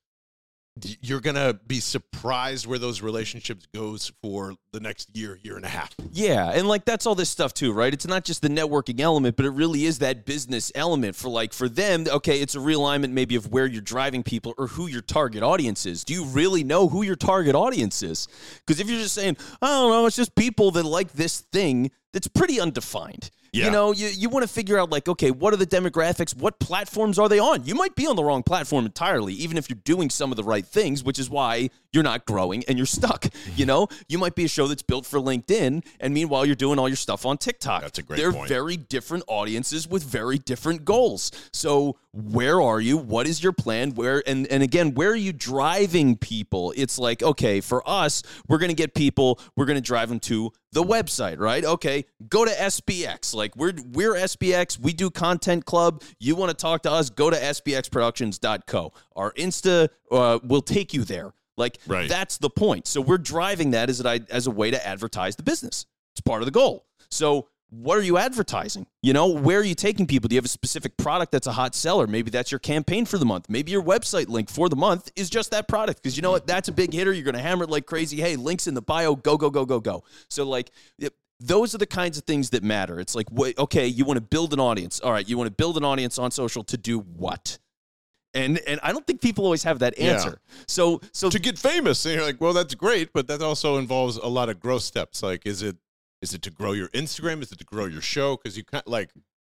you're 1.01 1.21
gonna 1.21 1.55
be 1.55 1.79
surprised 1.79 2.67
where 2.67 2.79
those 2.79 3.01
relationships 3.01 3.67
goes 3.73 4.13
for 4.23 4.55
the 4.73 4.81
next 4.81 5.17
year, 5.17 5.39
year 5.43 5.57
and 5.57 5.65
a 5.65 5.69
half. 5.69 5.95
Yeah, 6.11 6.51
and 6.51 6.67
like 6.67 6.85
that's 6.85 7.07
all 7.07 7.15
this 7.15 7.31
stuff 7.31 7.55
too, 7.55 7.73
right? 7.73 7.93
It's 7.93 8.07
not 8.07 8.25
just 8.25 8.43
the 8.43 8.49
networking 8.49 9.01
element, 9.01 9.37
but 9.37 9.47
it 9.47 9.51
really 9.51 9.85
is 9.85 10.01
that 10.01 10.27
business 10.27 10.73
element 10.75 11.15
for 11.15 11.29
like 11.29 11.53
for 11.53 11.69
them. 11.69 12.07
Okay, 12.09 12.41
it's 12.41 12.57
a 12.57 12.59
realignment 12.59 13.13
maybe 13.13 13.37
of 13.37 13.53
where 13.53 13.67
you're 13.67 13.83
driving 13.83 14.25
people 14.25 14.53
or 14.59 14.67
who 14.67 14.89
your 14.89 15.03
target 15.03 15.45
audience 15.45 15.87
is. 15.87 16.03
Do 16.03 16.13
you 16.13 16.25
really 16.25 16.65
know 16.65 16.89
who 16.89 17.03
your 17.03 17.17
target 17.17 17.55
audience 17.55 18.03
is? 18.03 18.27
Because 18.67 18.81
if 18.81 18.91
you're 18.91 19.01
just 19.01 19.15
saying, 19.15 19.37
I 19.63 19.67
don't 19.69 19.91
know, 19.91 20.07
it's 20.07 20.17
just 20.17 20.35
people 20.35 20.73
that 20.73 20.85
like 20.85 21.13
this 21.13 21.41
thing, 21.53 21.93
that's 22.13 22.29
pretty 22.29 22.59
undefined. 22.59 23.31
Yeah. 23.55 23.67
You 23.67 23.71
know, 23.71 23.93
you, 23.93 24.09
you 24.09 24.29
want 24.29 24.43
to 24.43 24.53
figure 24.53 24.77
out 24.77 24.91
like, 24.91 25.09
okay, 25.09 25.31
what 25.31 25.55
are 25.55 25.57
the 25.57 25.67
demographics? 25.67 26.37
What 26.37 26.59
platforms 26.59 27.21
are 27.21 27.29
they 27.29 27.39
on? 27.39 27.65
You 27.65 27.77
might 27.77 27.95
be 27.95 28.05
on 28.05 28.17
the 28.17 28.25
wrong 28.25 28.43
platform 28.43 28.85
entirely, 28.85 29.33
even 29.35 29.57
if 29.57 29.71
you're 29.71 29.79
doing 29.85 30.11
some 30.11 30.33
of 30.33 30.37
the 30.37 30.43
right 30.43 30.67
things, 30.67 31.05
which 31.05 31.21
is 31.21 31.31
why 31.31 31.71
you're 31.95 32.03
not 32.03 32.27
growing 32.27 32.65
and 32.67 32.77
you're 32.77 32.87
stuck. 32.87 33.27
You 33.57 33.67
know, 33.67 33.87
you 34.09 34.19
might 34.19 34.35
be 34.35 34.45
a 34.45 34.49
show 34.49 34.67
that's 34.67 34.83
built 34.83 35.07
for 35.07 35.21
LinkedIn, 35.21 35.85
and 36.01 36.13
meanwhile 36.15 36.45
you're 36.45 36.57
doing 36.57 36.79
all 36.79 36.89
your 36.89 36.97
stuff 36.97 37.25
on 37.25 37.39
TikTok. 37.39 37.83
That's 37.83 37.99
a 37.99 38.03
great 38.03 38.19
They're 38.19 38.33
point. 38.33 38.49
very 38.49 38.77
different 38.77 39.25
audiences 39.29 39.87
with 39.89 40.03
very 40.03 40.39
different 40.39 40.85
goals. 40.85 41.31
So 41.53 41.97
where 42.13 42.61
are 42.61 42.81
you? 42.81 42.97
What 42.97 43.27
is 43.27 43.43
your 43.43 43.53
plan? 43.53 43.95
Where 43.95 44.23
and 44.27 44.47
and 44.49 44.63
again, 44.63 44.95
where 44.95 45.11
are 45.11 45.17
you 45.17 45.33
driving 45.33 46.17
people? 46.17 46.73
It's 46.77 46.99
like, 46.99 47.23
okay, 47.23 47.61
for 47.61 47.89
us, 47.89 48.23
we're 48.49 48.59
gonna 48.59 48.75
get 48.75 48.95
people, 48.95 49.41
we're 49.57 49.67
gonna 49.67 49.81
drive 49.81 50.09
them 50.09 50.21
to 50.21 50.53
the 50.73 50.83
website, 50.83 51.39
right? 51.39 51.65
Okay, 51.65 52.05
go 52.29 52.45
to 52.45 52.51
SBX. 52.51 53.35
Like 53.35 53.55
we're 53.57 53.75
we're 53.93 54.15
SBX. 54.15 54.79
We 54.81 54.93
do 54.93 55.11
content 55.11 55.65
club. 55.65 56.03
You 56.19 56.35
want 56.35 56.51
to 56.51 56.57
talk 56.57 56.83
to 56.83 56.91
us? 56.91 57.11
Go 57.11 57.31
to 57.31 57.37
sbxproductions.co. 57.37 58.93
Our 59.17 59.33
Insta 59.35 59.89
uh, 60.11 60.39
will 60.43 60.63
take 60.63 60.93
you 60.93 61.05
there. 61.05 61.33
Like 61.57 61.79
Right. 61.87 62.09
that's 62.09 62.39
the 62.39 62.51
point. 62.51 62.87
So 62.87 63.01
we're 63.01 63.19
driving 63.19 63.73
that 63.73 63.89
as 63.91 64.01
a, 64.01 64.21
as 64.31 64.47
a 64.47 64.51
way 64.51 64.71
to 64.71 64.87
advertise 64.87 65.37
the 65.37 65.43
business. 65.43 65.87
It's 66.15 66.21
part 66.21 66.43
of 66.43 66.47
the 66.47 66.53
goal. 66.53 66.87
So 67.11 67.49
what 67.71 67.99
are 67.99 68.03
you 68.03 68.19
advertising? 68.19 68.87
You 69.03 69.13
know, 69.13 69.27
where 69.27 69.59
are 69.59 69.65
you 69.65 69.75
taking 69.75 70.07
people? 70.07 70.29
Do 70.29 70.35
you 70.35 70.39
have 70.39 70.45
a 70.45 70.49
specific 70.49 70.97
product 70.97 71.33
that's 71.33 71.49
a 71.49 71.53
hot 71.53 71.75
seller? 71.75 72.07
Maybe 72.07 72.31
that's 72.31 72.53
your 72.53 72.61
campaign 72.61 73.05
for 73.05 73.19
the 73.19 73.25
month. 73.25 73.47
Maybe 73.49 73.73
your 73.73 73.83
website 73.83 74.29
link 74.29 74.49
for 74.49 74.69
the 74.69 74.77
month 74.77 75.11
is 75.17 75.29
just 75.29 75.51
that 75.51 75.67
product 75.67 76.01
because 76.03 76.17
you 76.17 76.23
know 76.23 76.31
what? 76.31 76.47
That's 76.47 76.69
a 76.69 76.73
big 76.73 76.93
hitter. 76.93 77.13
You're 77.13 77.25
going 77.25 77.35
to 77.35 77.41
hammer 77.41 77.65
it 77.65 77.71
like 77.71 77.87
crazy. 77.87 78.21
Hey, 78.21 78.37
links 78.37 78.67
in 78.69 78.75
the 78.75 78.83
bio. 78.83 79.17
Go 79.17 79.37
go 79.37 79.51
go 79.51 79.65
go 79.65 79.81
go. 79.81 80.05
So 80.29 80.45
like. 80.45 80.71
It, 80.99 81.13
those 81.41 81.75
are 81.75 81.79
the 81.79 81.87
kinds 81.87 82.17
of 82.17 82.23
things 82.25 82.51
that 82.51 82.63
matter. 82.63 83.01
It's 83.01 83.17
like, 83.17 83.27
wait, 83.31 83.59
okay, 83.59 83.89
you 83.89 84.05
want 84.05 84.19
to 84.19 84.23
build 84.23 84.55
an 84.55 84.61
audience. 84.61 85.01
All 85.01 85.11
right, 85.11 85.29
you 85.29 85.37
want 85.37 85.49
to 85.49 85.51
build 85.51 85.77
an 85.77 85.85
audience 85.85 86.17
on 86.17 86.31
social 86.31 86.63
to 86.65 86.77
do 86.77 87.01
what? 87.01 87.59
And 88.35 88.61
and 88.67 88.81
I 88.83 88.93
don't 88.93 89.07
think 89.07 89.21
people 89.21 89.45
always 89.45 89.63
have 89.63 89.79
that 89.79 89.99
answer. 89.99 90.31
Yeah. 90.31 90.65
So 90.67 91.01
so 91.13 91.31
to 91.31 91.39
get 91.39 91.59
famous. 91.59 92.05
And 92.05 92.15
you're 92.15 92.25
like, 92.25 92.41
well, 92.41 92.53
that's 92.53 92.75
great, 92.75 93.13
but 93.13 93.29
that 93.29 93.41
also 93.41 93.79
involves 93.79 94.17
a 94.17 94.27
lot 94.27 94.49
of 94.49 94.61
growth 94.61 94.83
steps. 94.83 95.23
Like, 95.23 95.47
is 95.47 95.63
it 95.63 95.77
is 96.21 96.35
it 96.35 96.43
to 96.43 96.51
grow 96.51 96.73
your 96.73 96.89
Instagram? 96.89 97.43
Is 97.43 97.53
it 97.53 97.59
to 97.59 97.65
grow 97.65 97.87
your 97.87 98.03
show? 98.03 98.37
Because 98.37 98.57
you 98.57 98.65
can't 98.65 98.87
like 98.89 99.11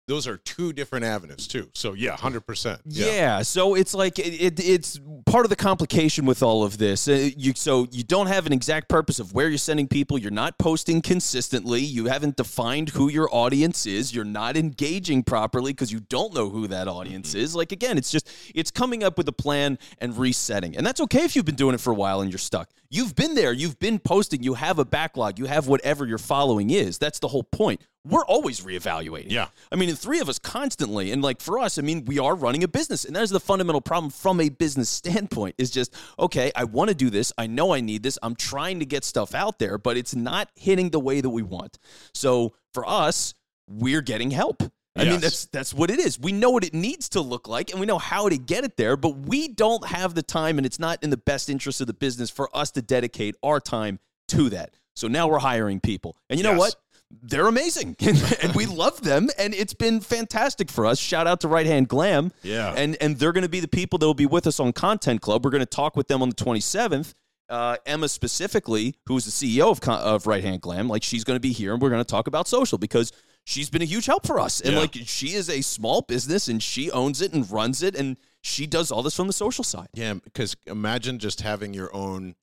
those 0.07 0.25
are 0.25 0.37
two 0.37 0.71
different 0.71 1.05
avenues 1.05 1.47
too. 1.47 1.69
So 1.73 1.93
yeah, 1.93 2.15
hundred 2.15 2.41
percent. 2.41 2.81
Yeah. 2.85 3.41
so 3.41 3.75
it's 3.75 3.93
like 3.93 4.17
it, 4.19 4.41
it, 4.41 4.59
it's 4.59 4.99
part 5.25 5.45
of 5.45 5.49
the 5.49 5.55
complication 5.55 6.25
with 6.25 6.41
all 6.41 6.63
of 6.63 6.77
this. 6.77 7.07
Uh, 7.07 7.29
you 7.37 7.53
so 7.55 7.87
you 7.91 8.03
don't 8.03 8.27
have 8.27 8.45
an 8.45 8.53
exact 8.53 8.87
purpose 8.87 9.19
of 9.19 9.33
where 9.33 9.49
you're 9.49 9.57
sending 9.57 9.87
people. 9.87 10.17
You're 10.17 10.31
not 10.31 10.57
posting 10.57 11.01
consistently. 11.01 11.81
You 11.81 12.05
haven't 12.05 12.37
defined 12.37 12.89
who 12.89 13.09
your 13.09 13.27
audience 13.33 13.85
is. 13.85 14.15
You're 14.15 14.23
not 14.23 14.55
engaging 14.55 15.23
properly 15.23 15.73
because 15.73 15.91
you 15.91 15.99
don't 15.99 16.33
know 16.33 16.49
who 16.49 16.67
that 16.67 16.87
audience 16.87 17.35
is. 17.35 17.53
Like 17.53 17.73
again, 17.73 17.97
it's 17.97 18.09
just 18.09 18.29
it's 18.55 18.71
coming 18.71 19.03
up 19.03 19.17
with 19.17 19.27
a 19.27 19.33
plan 19.33 19.77
and 19.99 20.17
resetting, 20.17 20.77
and 20.77 20.87
that's 20.87 21.01
okay 21.01 21.23
if 21.23 21.35
you've 21.35 21.45
been 21.45 21.55
doing 21.55 21.75
it 21.75 21.81
for 21.81 21.91
a 21.91 21.95
while 21.95 22.21
and 22.21 22.31
you're 22.31 22.39
stuck. 22.39 22.69
You've 22.89 23.15
been 23.15 23.35
there. 23.35 23.51
You've 23.51 23.79
been 23.79 23.99
posting. 23.99 24.43
You 24.43 24.53
have 24.53 24.79
a 24.79 24.85
backlog. 24.85 25.39
You 25.39 25.45
have 25.45 25.67
whatever 25.67 26.05
your 26.05 26.17
following 26.17 26.69
is. 26.69 26.97
That's 26.97 27.19
the 27.19 27.27
whole 27.27 27.43
point. 27.43 27.81
We're 28.05 28.25
always 28.25 28.61
reevaluating. 28.61 29.31
Yeah. 29.31 29.47
I 29.71 29.75
mean, 29.75 29.89
the 29.89 29.95
three 29.95 30.19
of 30.19 30.29
us 30.29 30.39
constantly, 30.39 31.11
and 31.11 31.21
like 31.21 31.41
for 31.41 31.59
us, 31.59 31.77
I 31.77 31.81
mean, 31.81 32.05
we 32.05 32.19
are 32.19 32.35
running 32.35 32.63
a 32.63 32.67
business, 32.67 33.03
and 33.03 33.15
that's 33.15 33.31
the 33.31 33.39
fundamental 33.39 33.81
problem 33.81 34.09
from 34.09 34.39
a 34.39 34.49
business 34.49 34.89
standpoint. 34.97 35.55
Is 35.57 35.69
just 35.69 35.93
okay. 36.17 36.51
I 36.55 36.63
want 36.63 36.89
to 36.89 36.95
do 36.95 37.09
this. 37.09 37.33
I 37.37 37.47
know 37.47 37.73
I 37.73 37.81
need 37.81 38.03
this. 38.03 38.17
I'm 38.23 38.35
trying 38.35 38.79
to 38.79 38.85
get 38.85 39.03
stuff 39.03 39.35
out 39.35 39.59
there, 39.59 39.77
but 39.77 39.97
it's 39.97 40.15
not 40.15 40.49
hitting 40.55 40.89
the 40.91 40.99
way 40.99 41.19
that 41.19 41.29
we 41.29 41.41
want. 41.41 41.77
So 42.13 42.53
for 42.73 42.87
us, 42.87 43.33
we're 43.67 44.01
getting 44.01 44.31
help. 44.31 44.63
I 44.97 45.05
mean, 45.05 45.19
that's 45.19 45.45
that's 45.45 45.73
what 45.73 45.89
it 45.89 45.99
is. 45.99 46.19
We 46.19 46.31
know 46.31 46.49
what 46.49 46.63
it 46.63 46.73
needs 46.73 47.09
to 47.09 47.21
look 47.21 47.47
like, 47.47 47.71
and 47.71 47.79
we 47.79 47.85
know 47.85 47.97
how 47.97 48.29
to 48.29 48.37
get 48.37 48.63
it 48.63 48.77
there, 48.77 48.97
but 48.97 49.17
we 49.17 49.47
don't 49.47 49.85
have 49.87 50.15
the 50.15 50.23
time, 50.23 50.57
and 50.57 50.65
it's 50.65 50.79
not 50.79 51.03
in 51.03 51.09
the 51.09 51.17
best 51.17 51.49
interest 51.49 51.81
of 51.81 51.87
the 51.87 51.93
business 51.93 52.29
for 52.29 52.49
us 52.55 52.71
to 52.71 52.81
dedicate 52.81 53.35
our 53.43 53.59
time 53.59 53.99
to 54.29 54.49
that. 54.49 54.73
So 54.95 55.07
now 55.07 55.27
we're 55.27 55.39
hiring 55.39 55.79
people, 55.79 56.17
and 56.29 56.39
you 56.39 56.43
know 56.43 56.51
Yes. 56.51 56.59
what? 56.59 56.75
they're 57.21 57.47
amazing 57.47 57.95
and 58.41 58.53
we 58.53 58.65
love 58.65 59.01
them 59.01 59.29
and 59.39 59.53
it's 59.53 59.73
been 59.73 60.01
fantastic 60.01 60.69
for 60.69 60.85
us 60.85 60.99
shout 60.99 61.25
out 61.25 61.39
to 61.39 61.47
right 61.47 61.65
hand 61.65 61.87
glam 61.87 62.33
Yeah. 62.43 62.73
and 62.75 62.97
and 62.99 63.17
they're 63.17 63.31
going 63.31 63.45
to 63.45 63.49
be 63.49 63.61
the 63.61 63.67
people 63.69 63.97
that 63.99 64.05
will 64.05 64.13
be 64.13 64.25
with 64.25 64.45
us 64.45 64.59
on 64.59 64.73
content 64.73 65.21
club 65.21 65.45
we're 65.45 65.51
going 65.51 65.61
to 65.61 65.65
talk 65.65 65.95
with 65.95 66.09
them 66.09 66.21
on 66.21 66.27
the 66.27 66.35
27th 66.35 67.13
uh, 67.49 67.77
Emma 67.85 68.09
specifically, 68.09 68.93
who's 69.05 69.23
the 69.23 69.31
CEO 69.31 69.71
of, 69.71 69.79
of 69.87 70.27
Right 70.27 70.43
Hand 70.43 70.59
Glam, 70.59 70.89
like 70.89 71.01
she's 71.01 71.23
going 71.23 71.37
to 71.37 71.39
be 71.39 71.53
here, 71.53 71.71
and 71.71 71.81
we're 71.81 71.89
going 71.89 72.01
to 72.01 72.05
talk 72.05 72.27
about 72.27 72.45
social 72.45 72.77
because 72.77 73.13
she's 73.47 73.69
been 73.69 73.81
a 73.81 73.85
huge 73.85 74.05
help 74.05 74.27
for 74.27 74.39
us. 74.41 74.59
And 74.59 74.73
Yeah. 74.73 74.79
like 74.81 74.95
she 75.05 75.33
is 75.33 75.49
a 75.49 75.61
small 75.61 76.01
business, 76.01 76.49
and 76.49 76.61
she 76.61 76.91
owns 76.91 77.21
it 77.21 77.31
and 77.33 77.49
runs 77.49 77.81
it, 77.81 77.95
and 77.95 78.17
she 78.43 78.67
does 78.67 78.91
all 78.91 79.01
this 79.01 79.15
from 79.15 79.27
the 79.27 79.33
social 79.33 79.63
side. 79.63 79.87
Yeah, 79.93 80.15
because 80.15 80.55
imagine 80.65 81.17
just 81.17 81.41
having 81.41 81.73
your 81.73 81.93
own. 81.95 82.35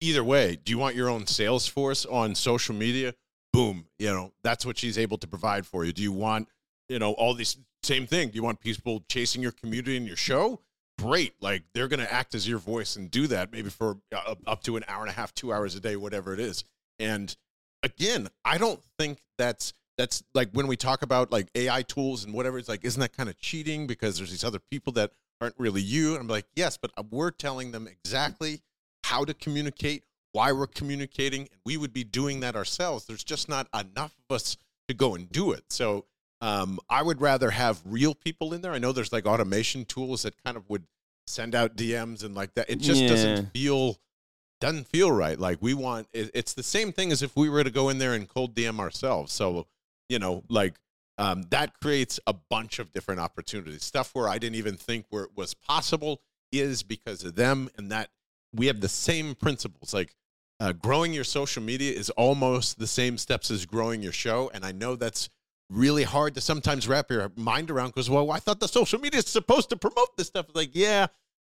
Either 0.00 0.22
way, 0.22 0.56
do 0.56 0.70
you 0.70 0.76
want 0.78 0.96
your 0.96 1.08
own 1.08 1.26
sales 1.26 1.66
force 1.66 2.04
on 2.04 2.34
social 2.34 2.74
media? 2.74 3.14
Boom, 3.54 3.86
you 3.98 4.08
know 4.12 4.32
that's 4.42 4.66
what 4.66 4.76
she's 4.76 4.98
able 4.98 5.16
to 5.18 5.26
provide 5.26 5.64
for 5.66 5.84
you. 5.84 5.92
Do 5.92 6.02
you 6.02 6.12
want, 6.12 6.48
you 6.88 6.98
know, 6.98 7.12
all 7.12 7.32
these 7.32 7.56
same 7.82 8.06
thing? 8.06 8.28
Do 8.28 8.36
you 8.36 8.42
want 8.42 8.60
people 8.60 9.02
chasing 9.08 9.40
your 9.40 9.52
community 9.52 9.96
and 9.96 10.06
your 10.06 10.16
show? 10.16 10.60
Great, 10.98 11.34
like 11.40 11.62
they're 11.72 11.88
going 11.88 12.00
to 12.00 12.12
act 12.12 12.34
as 12.34 12.46
your 12.46 12.58
voice 12.58 12.96
and 12.96 13.10
do 13.10 13.26
that 13.28 13.50
maybe 13.50 13.70
for 13.70 13.98
uh, 14.14 14.34
up 14.46 14.62
to 14.64 14.76
an 14.76 14.84
hour 14.88 15.00
and 15.02 15.10
a 15.10 15.14
half, 15.14 15.34
two 15.34 15.52
hours 15.52 15.74
a 15.74 15.80
day, 15.80 15.96
whatever 15.96 16.34
it 16.34 16.40
is. 16.40 16.64
And 16.98 17.34
again, 17.82 18.28
I 18.44 18.58
don't 18.58 18.80
think 18.98 19.20
that's 19.38 19.72
that's 19.96 20.22
like 20.34 20.50
when 20.52 20.66
we 20.66 20.76
talk 20.76 21.02
about 21.02 21.30
like 21.30 21.48
AI 21.54 21.82
tools 21.82 22.24
and 22.24 22.34
whatever. 22.34 22.58
It's 22.58 22.68
like, 22.68 22.84
isn't 22.84 23.00
that 23.00 23.12
kind 23.16 23.28
of 23.28 23.38
cheating 23.38 23.86
because 23.86 24.16
there's 24.18 24.30
these 24.30 24.44
other 24.44 24.58
people 24.58 24.92
that 24.94 25.12
aren't 25.40 25.54
really 25.58 25.82
you? 25.82 26.12
And 26.12 26.20
I'm 26.22 26.28
like, 26.28 26.46
yes, 26.54 26.76
but 26.76 26.90
uh, 26.96 27.02
we're 27.10 27.30
telling 27.30 27.72
them 27.72 27.86
exactly 27.86 28.60
how 29.04 29.24
to 29.24 29.34
communicate, 29.34 30.04
why 30.32 30.52
we're 30.52 30.66
communicating, 30.66 31.42
and 31.42 31.60
we 31.64 31.76
would 31.76 31.92
be 31.92 32.04
doing 32.04 32.40
that 32.40 32.56
ourselves. 32.56 33.04
There's 33.04 33.24
just 33.24 33.48
not 33.48 33.68
enough 33.72 34.14
of 34.28 34.34
us 34.34 34.56
to 34.88 34.94
go 34.94 35.14
and 35.14 35.30
do 35.30 35.52
it. 35.52 35.64
So 35.70 36.06
um, 36.40 36.78
I 36.90 37.02
would 37.02 37.20
rather 37.20 37.50
have 37.50 37.80
real 37.84 38.14
people 38.14 38.52
in 38.52 38.60
there. 38.62 38.72
I 38.72 38.78
know 38.78 38.92
there's 38.92 39.12
like 39.12 39.26
automation 39.26 39.84
tools 39.84 40.22
that 40.24 40.34
kind 40.44 40.56
of 40.56 40.68
would 40.68 40.84
send 41.26 41.54
out 41.54 41.76
DMs 41.76 42.22
and 42.24 42.34
like 42.34 42.54
that. 42.54 42.68
It 42.68 42.80
just 42.80 43.02
Yeah. 43.02 43.08
doesn't 43.08 43.52
feel 43.52 43.98
doesn't 44.60 44.86
feel 44.88 45.10
right. 45.12 45.38
Like 45.38 45.58
we 45.60 45.74
want 45.74 46.08
it, 46.12 46.30
it's 46.32 46.54
the 46.54 46.62
same 46.62 46.92
thing 46.92 47.12
as 47.12 47.22
if 47.22 47.36
we 47.36 47.48
were 47.48 47.64
to 47.64 47.70
go 47.70 47.88
in 47.90 47.98
there 47.98 48.14
and 48.14 48.26
cold 48.28 48.54
DM 48.54 48.78
ourselves. 48.78 49.32
So 49.32 49.66
you 50.08 50.18
know, 50.18 50.44
like 50.48 50.74
um, 51.18 51.44
that 51.50 51.78
creates 51.80 52.18
a 52.26 52.32
bunch 52.32 52.78
of 52.78 52.92
different 52.92 53.20
opportunities. 53.20 53.84
Stuff 53.84 54.10
where 54.14 54.28
I 54.28 54.38
didn't 54.38 54.56
even 54.56 54.76
think 54.76 55.06
where 55.10 55.24
it 55.24 55.36
was 55.36 55.54
possible 55.54 56.20
is 56.52 56.82
because 56.82 57.24
of 57.24 57.34
them, 57.34 57.70
and 57.76 57.90
that 57.90 58.10
we 58.52 58.66
have 58.66 58.80
the 58.80 58.88
same 58.88 59.34
principles. 59.34 59.94
Like 59.94 60.14
uh, 60.60 60.72
growing 60.72 61.12
your 61.12 61.24
social 61.24 61.62
media 61.62 61.92
is 61.92 62.10
almost 62.10 62.78
the 62.78 62.86
same 62.86 63.18
steps 63.18 63.50
as 63.50 63.66
growing 63.66 64.02
your 64.02 64.12
show, 64.12 64.50
and 64.54 64.64
I 64.64 64.72
know 64.72 64.96
that's 64.96 65.28
really 65.70 66.02
hard 66.04 66.34
to 66.34 66.40
sometimes 66.40 66.86
wrap 66.86 67.10
your 67.10 67.30
mind 67.36 67.70
around 67.70 67.88
because 67.88 68.10
well 68.10 68.30
i 68.30 68.38
thought 68.38 68.60
the 68.60 68.68
social 68.68 69.00
media 69.00 69.18
is 69.18 69.26
supposed 69.26 69.70
to 69.70 69.76
promote 69.76 70.16
this 70.16 70.26
stuff 70.26 70.46
like 70.54 70.70
yeah 70.72 71.06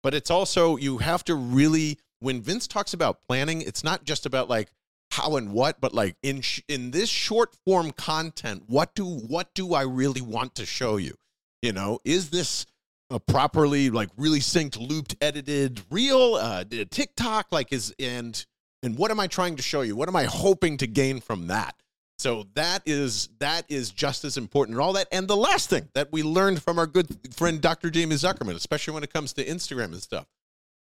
but 0.01 0.13
it's 0.13 0.31
also 0.31 0.77
you 0.77 0.97
have 0.97 1.23
to 1.23 1.35
really 1.35 1.97
when 2.19 2.41
vince 2.41 2.67
talks 2.67 2.93
about 2.93 3.21
planning 3.21 3.61
it's 3.61 3.83
not 3.83 4.03
just 4.03 4.25
about 4.25 4.49
like 4.49 4.71
how 5.19 5.35
and 5.37 5.51
what 5.51 5.79
but 5.81 5.93
like 5.93 6.15
in 6.23 6.41
sh- 6.41 6.61
in 6.67 6.91
this 6.91 7.09
short 7.09 7.55
form 7.65 7.91
content 7.91 8.63
what 8.67 8.93
do 8.95 9.05
what 9.05 9.53
do 9.53 9.73
i 9.73 9.81
really 9.81 10.21
want 10.21 10.55
to 10.55 10.65
show 10.65 10.97
you 10.97 11.15
you 11.61 11.73
know 11.73 11.99
is 12.03 12.29
this 12.29 12.65
a 13.09 13.19
properly 13.19 13.89
like 13.89 14.09
really 14.17 14.39
synced 14.39 14.77
looped 14.79 15.15
edited 15.21 15.81
reel 15.89 16.35
uh 16.35 16.63
tiktok 16.91 17.47
like 17.51 17.71
is 17.73 17.93
and 17.99 18.45
and 18.83 18.97
what 18.97 19.11
am 19.11 19.19
i 19.19 19.27
trying 19.27 19.55
to 19.55 19.63
show 19.63 19.81
you 19.81 19.95
what 19.95 20.07
am 20.07 20.15
i 20.15 20.23
hoping 20.23 20.77
to 20.77 20.87
gain 20.87 21.19
from 21.19 21.47
that 21.47 21.75
so 22.19 22.45
that 22.55 22.83
is 22.85 23.29
that 23.39 23.63
is 23.69 23.91
just 23.91 24.25
as 24.25 24.35
important 24.35 24.75
and 24.75 24.81
all 24.81 24.91
that. 24.93 25.07
And 25.09 25.25
the 25.25 25.37
last 25.37 25.69
thing 25.69 25.87
that 25.93 26.11
we 26.11 26.21
learned 26.21 26.61
from 26.61 26.77
our 26.77 26.85
good 26.85 27.07
friend 27.33 27.61
Dr. 27.61 27.89
Jamie 27.89 28.17
Zuckerman, 28.17 28.55
especially 28.55 28.93
when 28.93 29.03
it 29.03 29.13
comes 29.13 29.31
to 29.33 29.45
Instagram 29.45 29.85
and 29.85 30.01
stuff, 30.01 30.27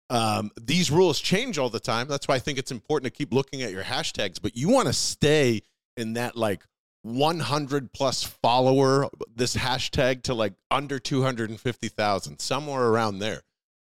um, 0.10 0.52
these 0.60 0.90
rules 0.90 1.20
change 1.20 1.58
all 1.58 1.70
the 1.70 1.80
time. 1.80 2.08
That's 2.08 2.28
why 2.28 2.36
I 2.36 2.40
think 2.40 2.58
it's 2.58 2.72
important 2.72 3.14
to 3.14 3.18
keep 3.18 3.34
looking 3.34 3.62
at 3.62 3.72
your 3.72 3.84
hashtags. 3.84 4.42
But 4.42 4.56
you 4.56 4.70
want 4.70 4.88
to 4.88 4.94
stay 4.94 5.62
in 5.98 6.14
that 6.14 6.38
like 6.38 6.64
100 7.04 7.94
plus 7.94 8.24
follower 8.24 9.08
this 9.36 9.56
hashtag 9.56 10.24
to 10.24 10.34
like 10.34 10.54
under 10.72 11.00
250,000, 11.00 12.40
somewhere 12.40 12.88
around 12.88 13.20
there. 13.20 13.42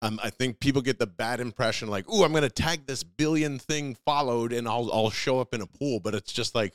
Um, 0.02 0.20
I 0.22 0.30
think 0.30 0.60
people 0.60 0.82
get 0.82 0.98
the 0.98 1.06
bad 1.06 1.40
impression 1.40 1.88
like, 1.88 2.08
"Ooh, 2.10 2.24
I'm 2.24 2.32
going 2.32 2.42
to 2.42 2.50
tag 2.50 2.86
this 2.86 3.02
billion 3.02 3.58
thing 3.58 3.96
followed, 4.04 4.52
and 4.52 4.68
I'll 4.68 4.90
I'll 4.92 5.10
show 5.10 5.40
up 5.40 5.54
in 5.54 5.62
a 5.62 5.66
pool." 5.66 5.98
But 5.98 6.14
it's 6.14 6.32
just 6.32 6.54
like 6.54 6.74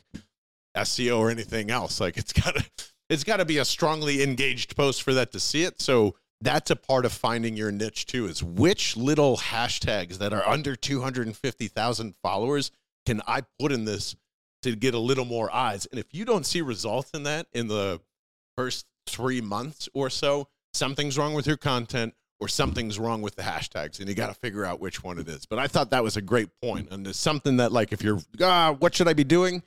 SEO 0.75 1.19
or 1.19 1.29
anything 1.29 1.69
else. 1.69 1.99
Like 1.99 2.17
it's 2.17 2.33
got 2.33 2.55
to 2.55 2.65
it's 3.09 3.23
got 3.23 3.37
to 3.37 3.45
be 3.45 3.59
a 3.59 3.65
strongly 3.65 4.23
engaged 4.23 4.75
post 4.75 5.03
for 5.03 5.13
that 5.13 5.31
to 5.33 5.39
see 5.39 5.63
it. 5.63 5.79
So 5.79 6.15
that's 6.41 6.71
a 6.71 6.75
part 6.75 7.05
of 7.05 7.11
finding 7.11 7.57
your 7.57 7.71
niche 7.71 8.05
too. 8.05 8.25
Is 8.25 8.43
which 8.43 8.95
little 8.95 9.37
hashtags 9.37 10.17
that 10.19 10.33
are 10.33 10.47
under 10.47 10.75
two 10.75 11.01
hundred 11.01 11.27
and 11.27 11.35
fifty 11.35 11.67
thousand 11.67 12.15
followers 12.23 12.71
can 13.05 13.21
I 13.27 13.41
put 13.59 13.71
in 13.71 13.85
this 13.85 14.15
to 14.63 14.75
get 14.75 14.93
a 14.93 14.99
little 14.99 15.25
more 15.25 15.53
eyes? 15.53 15.87
And 15.87 15.99
if 15.99 16.07
you 16.13 16.25
don't 16.25 16.45
see 16.45 16.61
results 16.61 17.11
in 17.13 17.23
that 17.23 17.47
in 17.53 17.67
the 17.67 18.01
first 18.57 18.85
three 19.07 19.41
months 19.41 19.89
or 19.93 20.09
so, 20.09 20.47
something's 20.73 21.17
wrong 21.17 21.33
with 21.33 21.47
your 21.47 21.57
content 21.57 22.13
or 22.39 22.47
something's 22.47 22.97
wrong 22.97 23.21
with 23.21 23.35
the 23.35 23.41
hashtags 23.41 23.99
and 23.99 24.07
you 24.07 24.15
got 24.15 24.27
to 24.27 24.33
figure 24.33 24.65
out 24.65 24.79
which 24.79 25.03
one 25.03 25.19
it 25.19 25.27
is 25.27 25.45
but 25.45 25.59
i 25.59 25.67
thought 25.67 25.91
that 25.91 26.03
was 26.03 26.15
a 26.17 26.21
great 26.21 26.49
point 26.61 26.87
and 26.91 27.05
it's 27.05 27.19
something 27.19 27.57
that 27.57 27.71
like 27.71 27.91
if 27.91 28.01
you're 28.01 28.19
ah 28.41 28.75
what 28.79 28.95
should 28.95 29.07
i 29.07 29.13
be 29.13 29.23
doing 29.23 29.61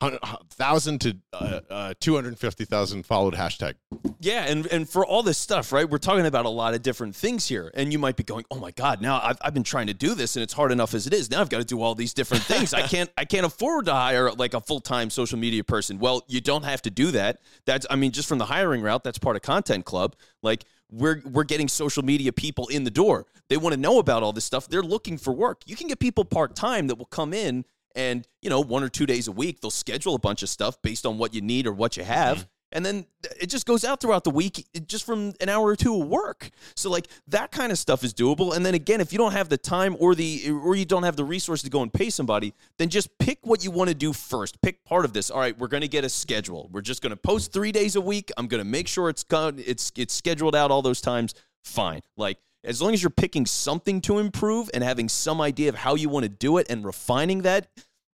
1000 0.00 1.00
to 1.00 1.16
uh, 1.32 1.60
uh, 1.70 1.94
250000 2.00 3.06
followed 3.06 3.34
hashtag 3.34 3.74
Yeah, 4.20 4.44
and 4.44 4.66
and 4.66 4.88
for 4.88 5.06
all 5.06 5.22
this 5.22 5.38
stuff, 5.38 5.72
right? 5.72 5.88
We're 5.88 5.98
talking 5.98 6.26
about 6.26 6.44
a 6.44 6.50
lot 6.50 6.74
of 6.74 6.82
different 6.82 7.16
things 7.16 7.48
here, 7.48 7.70
and 7.74 7.92
you 7.92 7.98
might 7.98 8.16
be 8.16 8.22
going, 8.22 8.44
"Oh 8.50 8.58
my 8.58 8.70
God!" 8.72 9.00
Now 9.00 9.20
I've, 9.22 9.38
I've 9.40 9.54
been 9.54 9.62
trying 9.62 9.86
to 9.86 9.94
do 9.94 10.14
this, 10.14 10.36
and 10.36 10.42
it's 10.42 10.52
hard 10.52 10.72
enough 10.72 10.94
as 10.94 11.06
it 11.06 11.14
is. 11.14 11.30
Now 11.30 11.40
I've 11.40 11.48
got 11.48 11.58
to 11.58 11.64
do 11.64 11.80
all 11.80 11.94
these 11.94 12.12
different 12.12 12.42
things. 12.42 12.74
I 12.74 12.82
can't 12.82 13.10
I 13.16 13.24
can't 13.24 13.46
afford 13.46 13.86
to 13.86 13.94
hire 13.94 14.30
like 14.32 14.54
a 14.54 14.60
full 14.60 14.80
time 14.80 15.10
social 15.10 15.38
media 15.38 15.64
person. 15.64 15.98
Well, 15.98 16.24
you 16.28 16.40
don't 16.40 16.64
have 16.64 16.82
to 16.82 16.90
do 16.90 17.10
that. 17.12 17.40
That's 17.64 17.86
I 17.88 17.96
mean, 17.96 18.12
just 18.12 18.28
from 18.28 18.38
the 18.38 18.46
hiring 18.46 18.82
route, 18.82 19.04
that's 19.04 19.18
part 19.18 19.36
of 19.36 19.42
Content 19.42 19.84
Club. 19.84 20.16
Like 20.42 20.64
we're 20.90 21.22
we're 21.24 21.44
getting 21.44 21.68
social 21.68 22.04
media 22.04 22.32
people 22.32 22.68
in 22.68 22.84
the 22.84 22.90
door. 22.90 23.26
They 23.48 23.56
want 23.56 23.74
to 23.74 23.80
know 23.80 23.98
about 23.98 24.22
all 24.22 24.32
this 24.32 24.44
stuff. 24.44 24.68
They're 24.68 24.82
looking 24.82 25.18
for 25.18 25.32
work. 25.32 25.62
You 25.66 25.76
can 25.76 25.88
get 25.88 25.98
people 25.98 26.24
part 26.24 26.54
time 26.54 26.86
that 26.88 26.96
will 26.96 27.06
come 27.06 27.32
in 27.32 27.64
and 27.94 28.26
you 28.42 28.50
know 28.50 28.60
one 28.60 28.82
or 28.82 28.88
two 28.88 29.06
days 29.06 29.28
a 29.28 29.32
week 29.32 29.60
they'll 29.60 29.70
schedule 29.70 30.14
a 30.14 30.18
bunch 30.18 30.42
of 30.42 30.48
stuff 30.48 30.80
based 30.82 31.06
on 31.06 31.18
what 31.18 31.34
you 31.34 31.40
need 31.40 31.66
or 31.66 31.72
what 31.72 31.96
you 31.96 32.04
have. 32.04 32.38
Mm-hmm. 32.38 32.48
And 32.74 32.84
then 32.84 33.06
it 33.40 33.46
just 33.46 33.66
goes 33.66 33.84
out 33.84 34.00
throughout 34.00 34.24
the 34.24 34.30
week 34.30 34.66
just 34.88 35.06
from 35.06 35.32
an 35.40 35.48
hour 35.48 35.64
or 35.64 35.76
two 35.76 35.94
of 36.02 36.08
work. 36.08 36.50
So 36.74 36.90
like 36.90 37.06
that 37.28 37.52
kind 37.52 37.70
of 37.70 37.78
stuff 37.78 38.02
is 38.02 38.12
doable. 38.12 38.54
And 38.54 38.66
then 38.66 38.74
again 38.74 39.00
if 39.00 39.12
you 39.12 39.18
don't 39.18 39.32
have 39.32 39.48
the 39.48 39.56
time 39.56 39.96
or 40.00 40.14
the 40.16 40.50
or 40.50 40.74
you 40.74 40.84
don't 40.84 41.04
have 41.04 41.16
the 41.16 41.24
resources 41.24 41.62
to 41.62 41.70
go 41.70 41.82
and 41.82 41.92
pay 41.92 42.10
somebody 42.10 42.52
then 42.78 42.88
just 42.88 43.16
pick 43.18 43.38
what 43.42 43.64
you 43.64 43.70
want 43.70 43.88
to 43.88 43.94
do 43.94 44.12
first. 44.12 44.60
Pick 44.60 44.84
part 44.84 45.04
of 45.04 45.12
this. 45.12 45.30
All 45.30 45.38
right 45.38 45.56
we're 45.56 45.68
going 45.68 45.82
to 45.82 45.88
get 45.88 46.04
a 46.04 46.08
schedule. 46.08 46.68
We're 46.72 46.80
just 46.80 47.00
going 47.00 47.10
to 47.10 47.16
post 47.16 47.52
three 47.52 47.70
days 47.70 47.94
a 47.94 48.00
week. 48.00 48.32
I'm 48.36 48.48
going 48.48 48.62
to 48.62 48.68
make 48.68 48.88
sure 48.88 49.08
it's 49.08 49.22
gone 49.22 49.62
it's 49.64 49.92
it's 49.96 50.12
scheduled 50.12 50.56
out 50.56 50.72
all 50.72 50.82
those 50.82 51.00
times. 51.00 51.34
Fine. 51.62 52.00
Like 52.16 52.38
as 52.64 52.80
long 52.80 52.94
as 52.94 53.02
you're 53.02 53.10
picking 53.10 53.46
something 53.46 54.00
to 54.02 54.18
improve 54.18 54.70
and 54.72 54.82
having 54.82 55.08
some 55.08 55.40
idea 55.40 55.68
of 55.68 55.74
how 55.74 55.94
you 55.94 56.08
want 56.08 56.24
to 56.24 56.28
do 56.28 56.58
it 56.58 56.66
and 56.70 56.84
refining 56.84 57.42
that 57.42 57.68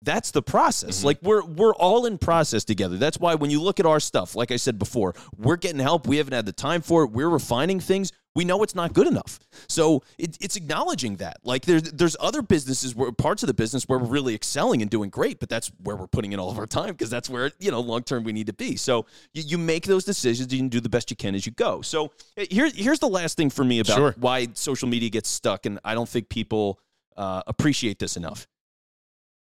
that's 0.02 0.30
the 0.30 0.42
process. 0.42 1.02
Like 1.04 1.18
we're 1.22 1.44
we're 1.44 1.74
all 1.74 2.06
in 2.06 2.18
process 2.18 2.64
together. 2.64 2.96
That's 2.96 3.18
why 3.18 3.34
when 3.34 3.50
you 3.50 3.60
look 3.62 3.80
at 3.80 3.86
our 3.86 4.00
stuff 4.00 4.34
like 4.36 4.52
i 4.52 4.56
said 4.56 4.78
before 4.78 5.14
we're 5.36 5.56
getting 5.56 5.80
help. 5.80 6.06
We 6.06 6.18
haven't 6.18 6.34
had 6.34 6.46
the 6.46 6.52
time 6.52 6.82
for 6.82 7.04
it. 7.04 7.10
We're 7.10 7.28
refining 7.30 7.80
things. 7.80 8.12
We 8.34 8.44
know 8.44 8.62
it's 8.62 8.74
not 8.74 8.92
good 8.92 9.06
enough. 9.06 9.38
So 9.66 10.02
it, 10.18 10.36
it's 10.42 10.56
acknowledging 10.56 11.16
that. 11.16 11.38
Like 11.42 11.64
there's 11.64 11.84
there's 11.84 12.16
other 12.20 12.42
businesses 12.42 12.94
where 12.94 13.10
parts 13.10 13.42
of 13.42 13.46
the 13.46 13.54
business 13.54 13.84
where 13.84 13.98
we're 13.98 14.06
really 14.06 14.34
excelling 14.34 14.82
and 14.82 14.90
doing 14.90 15.08
great 15.08 15.40
but 15.40 15.48
that's 15.48 15.72
where 15.82 15.96
we're 15.96 16.06
putting 16.06 16.32
in 16.32 16.38
all 16.38 16.50
of 16.50 16.58
our 16.58 16.66
time 16.66 16.90
because 16.90 17.08
that's 17.10 17.30
where 17.30 17.50
you 17.58 17.70
know 17.70 17.80
long 17.80 18.02
term 18.02 18.22
we 18.22 18.32
need 18.32 18.46
to 18.48 18.52
be. 18.52 18.76
So 18.76 19.06
you, 19.32 19.42
you 19.42 19.58
make 19.58 19.86
those 19.86 20.04
decisions 20.04 20.52
and 20.52 20.60
you 20.60 20.68
do 20.68 20.80
the 20.80 20.90
best 20.90 21.10
you 21.10 21.16
can 21.16 21.34
as 21.34 21.46
you 21.46 21.52
go. 21.52 21.80
So 21.80 22.12
eh, 22.36 22.44
here, 22.50 22.70
here's 22.74 22.98
the 22.98 23.08
last 23.08 23.36
thing 23.38 23.48
for 23.50 23.64
me 23.64 23.80
about 23.80 23.96
Sure. 23.96 24.14
why 24.18 24.48
social 24.52 24.88
media 24.88 25.08
gets 25.08 25.28
stuck 25.28 25.64
and 25.64 25.78
i 25.84 25.94
don't 25.94 26.08
think 26.08 26.28
people 26.28 26.78
uh, 27.16 27.42
appreciate 27.46 27.98
this 27.98 28.16
enough 28.16 28.46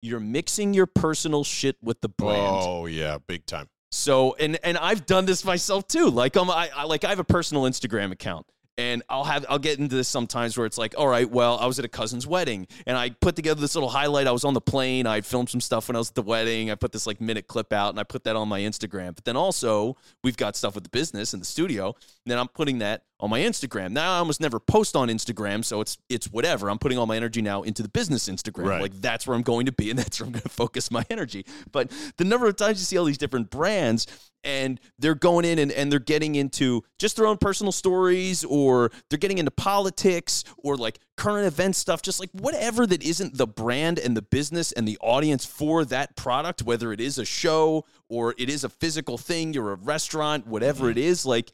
you're 0.02 0.20
mixing 0.20 0.74
your 0.74 0.86
personal 0.88 1.44
shit 1.44 1.78
with 1.82 2.02
the 2.02 2.10
brand. 2.10 2.40
oh 2.62 2.86
yeah 2.86 3.18
big 3.28 3.46
time 3.46 3.68
So 3.92 4.36
and 4.40 4.58
and 4.64 4.78
I've 4.78 5.06
done 5.06 5.26
this 5.26 5.44
myself 5.46 5.88
too. 5.88 6.10
Like 6.10 6.38
um, 6.38 6.50
I, 6.50 6.70
I 6.76 6.84
like 6.86 7.04
I 7.04 7.10
have 7.10 7.20
a 7.20 7.24
personal 7.26 7.64
Instagram 7.64 8.12
account. 8.12 8.46
And 8.78 9.04
I'll 9.10 9.26
have 9.26 9.46
I'll 9.50 9.60
get 9.60 9.78
into 9.80 9.96
this 9.96 10.08
sometimes 10.08 10.58
where 10.58 10.66
it's 10.66 10.78
like, 10.78 10.96
all 10.98 11.08
right, 11.08 11.30
well, 11.30 11.60
I 11.60 11.66
was 11.68 11.78
at 11.78 11.84
a 11.86 11.90
cousin's 11.90 12.26
wedding 12.26 12.68
and 12.88 12.98
I 12.98 13.10
put 13.10 13.36
together 13.36 13.60
this 13.60 13.76
little 13.76 13.90
highlight. 13.90 14.28
I 14.28 14.32
was 14.32 14.46
on 14.46 14.54
the 14.54 14.62
plane. 14.62 15.06
I 15.06 15.22
filmed 15.22 15.50
some 15.50 15.60
stuff 15.62 15.90
when 15.90 15.98
I 15.98 16.00
was 16.00 16.10
at 16.10 16.16
the 16.16 16.24
wedding. 16.24 16.72
I 16.72 16.76
put 16.76 16.94
this 16.94 17.06
like 17.06 17.20
minute 17.20 17.48
clip 17.48 17.74
out 17.74 17.90
and 17.90 18.00
I 18.00 18.04
put 18.04 18.24
that 18.24 18.36
on 18.38 18.48
my 18.48 18.62
Instagram. 18.62 19.14
But 19.14 19.26
then 19.26 19.36
also 19.36 19.98
we've 20.24 20.38
got 20.38 20.56
stuff 20.56 20.74
with 20.74 20.86
the 20.86 20.90
business 20.90 21.34
and 21.34 21.42
the 21.42 21.46
studio. 21.46 21.88
And 21.88 22.32
then 22.32 22.40
I'm 22.40 22.48
putting 22.48 22.80
that 22.80 23.04
on 23.22 23.30
my 23.30 23.40
Instagram. 23.40 23.92
Now 23.92 24.16
I 24.16 24.18
almost 24.18 24.42
never 24.42 24.60
post 24.60 24.96
on 24.96 25.08
Instagram, 25.08 25.64
so 25.64 25.80
it's 25.80 25.98
it's 26.10 26.28
whatever. 26.32 26.70
I'm 26.70 26.80
putting 26.80 26.98
all 26.98 27.06
my 27.06 27.16
energy 27.16 27.42
now 27.42 27.62
into 27.62 27.84
the 27.84 27.90
business 27.90 28.28
Instagram. 28.28 28.66
Right. 28.66 28.82
Like 28.82 29.00
that's 29.00 29.28
where 29.28 29.36
I'm 29.36 29.44
going 29.44 29.68
to 29.68 29.72
be 29.72 29.90
and 29.90 30.00
that's 30.00 30.20
where 30.20 30.26
I'm 30.26 30.34
going 30.34 30.42
to 30.42 30.50
focus 30.50 30.90
my 30.92 31.06
energy. 31.10 31.46
But 31.72 31.92
the 32.18 32.26
number 32.26 32.48
of 32.48 32.56
times 32.56 32.80
you 32.80 32.86
see 32.86 32.98
all 32.98 33.06
these 33.06 33.20
different 33.20 33.50
brands 33.50 34.08
and 34.44 34.80
they're 34.98 35.16
going 35.16 35.46
in 35.46 35.60
and, 35.60 35.72
and 35.72 35.92
they're 35.92 36.00
getting 36.00 36.36
into 36.36 36.84
just 36.98 37.16
their 37.16 37.28
own 37.28 37.38
personal 37.38 37.72
stories 37.72 38.44
or 38.44 38.92
they're 39.10 39.20
getting 39.20 39.38
into 39.38 39.52
politics 39.52 40.44
or 40.58 40.76
like 40.76 41.00
current 41.16 41.46
event 41.46 41.76
stuff, 41.76 42.02
just 42.02 42.20
like 42.20 42.30
whatever 42.32 42.88
that 42.88 43.04
isn't 43.04 43.38
the 43.38 43.46
brand 43.46 44.00
and 44.00 44.18
the 44.18 44.22
business 44.22 44.72
and 44.72 44.88
the 44.88 44.98
audience 45.00 45.46
for 45.46 45.86
that 45.86 46.16
product, 46.16 46.64
whether 46.64 46.92
it 46.92 47.00
is 47.00 47.20
a 47.20 47.26
show 47.26 47.86
or 48.10 48.34
it 48.38 48.50
is 48.50 48.64
a 48.64 48.70
physical 48.70 49.18
thing, 49.18 49.54
you're 49.54 49.74
a 49.74 49.76
restaurant, 49.76 50.48
whatever 50.48 50.86
mm-hmm. 50.86 50.98
it 50.98 51.04
is, 51.04 51.26
like 51.26 51.52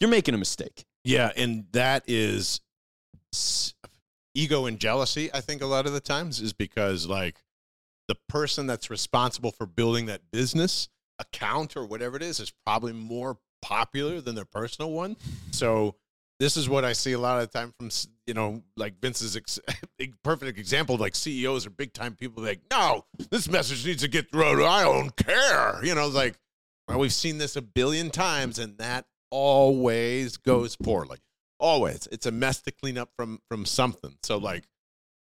you're 0.00 0.10
making 0.10 0.34
a 0.34 0.38
mistake. 0.38 0.84
Yeah, 1.08 1.32
and 1.36 1.64
that 1.72 2.04
is 2.06 2.60
ego 4.34 4.66
and 4.66 4.78
jealousy. 4.78 5.30
I 5.32 5.40
think 5.40 5.62
a 5.62 5.66
lot 5.66 5.86
of 5.86 5.94
the 5.94 6.00
times 6.00 6.38
is 6.38 6.52
because 6.52 7.06
like 7.06 7.42
the 8.08 8.16
person 8.28 8.66
that's 8.66 8.90
responsible 8.90 9.50
for 9.50 9.64
building 9.64 10.04
that 10.06 10.30
business 10.30 10.90
account 11.18 11.78
or 11.78 11.86
whatever 11.86 12.18
it 12.18 12.22
is 12.22 12.40
is 12.40 12.52
probably 12.66 12.92
more 12.92 13.38
popular 13.62 14.20
than 14.20 14.34
their 14.34 14.44
personal 14.44 14.92
one. 14.92 15.16
So 15.50 15.94
this 16.40 16.58
is 16.58 16.68
what 16.68 16.84
I 16.84 16.92
see 16.92 17.12
a 17.12 17.18
lot 17.18 17.40
of 17.40 17.50
the 17.50 17.58
time 17.58 17.72
from 17.78 17.88
you 18.26 18.34
know 18.34 18.62
like 18.76 19.00
Vince's 19.00 19.34
ex- 19.34 19.58
perfect 20.22 20.58
example. 20.58 20.98
Like 20.98 21.14
CEOs 21.14 21.66
or 21.66 21.70
big 21.70 21.94
time 21.94 22.16
people 22.16 22.42
like, 22.42 22.60
no, 22.70 23.06
this 23.30 23.48
message 23.48 23.86
needs 23.86 24.02
to 24.02 24.08
get 24.08 24.30
through. 24.30 24.62
I 24.66 24.82
don't 24.82 25.16
care. 25.16 25.82
You 25.82 25.94
know, 25.94 26.08
like 26.08 26.38
well, 26.86 26.98
we've 26.98 27.14
seen 27.14 27.38
this 27.38 27.56
a 27.56 27.62
billion 27.62 28.10
times, 28.10 28.58
and 28.58 28.76
that 28.76 29.06
always 29.30 30.36
goes 30.36 30.76
poorly. 30.76 31.18
Always, 31.60 32.08
it's 32.12 32.26
a 32.26 32.30
mess 32.30 32.62
to 32.62 32.70
clean 32.70 32.96
up 32.98 33.10
from 33.16 33.40
from 33.48 33.66
something. 33.66 34.16
So 34.22 34.38
like, 34.38 34.64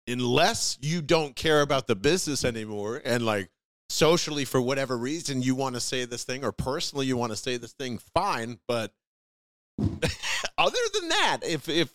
unless 0.07 0.77
you 0.81 1.01
don't 1.01 1.35
care 1.35 1.61
about 1.61 1.87
the 1.87 1.95
business 1.95 2.43
anymore 2.43 3.01
and 3.05 3.25
like 3.25 3.49
socially 3.89 4.45
for 4.45 4.61
whatever 4.61 4.97
reason 4.97 5.41
you 5.41 5.55
want 5.55 5.75
to 5.75 5.81
say 5.81 6.05
this 6.05 6.23
thing 6.23 6.43
or 6.43 6.51
personally 6.51 7.05
you 7.05 7.17
want 7.17 7.31
to 7.31 7.35
say 7.35 7.57
this 7.57 7.73
thing 7.73 7.99
fine 8.13 8.59
but 8.67 8.93
other 10.57 10.79
than 10.93 11.09
that 11.09 11.39
if 11.43 11.67
if 11.67 11.93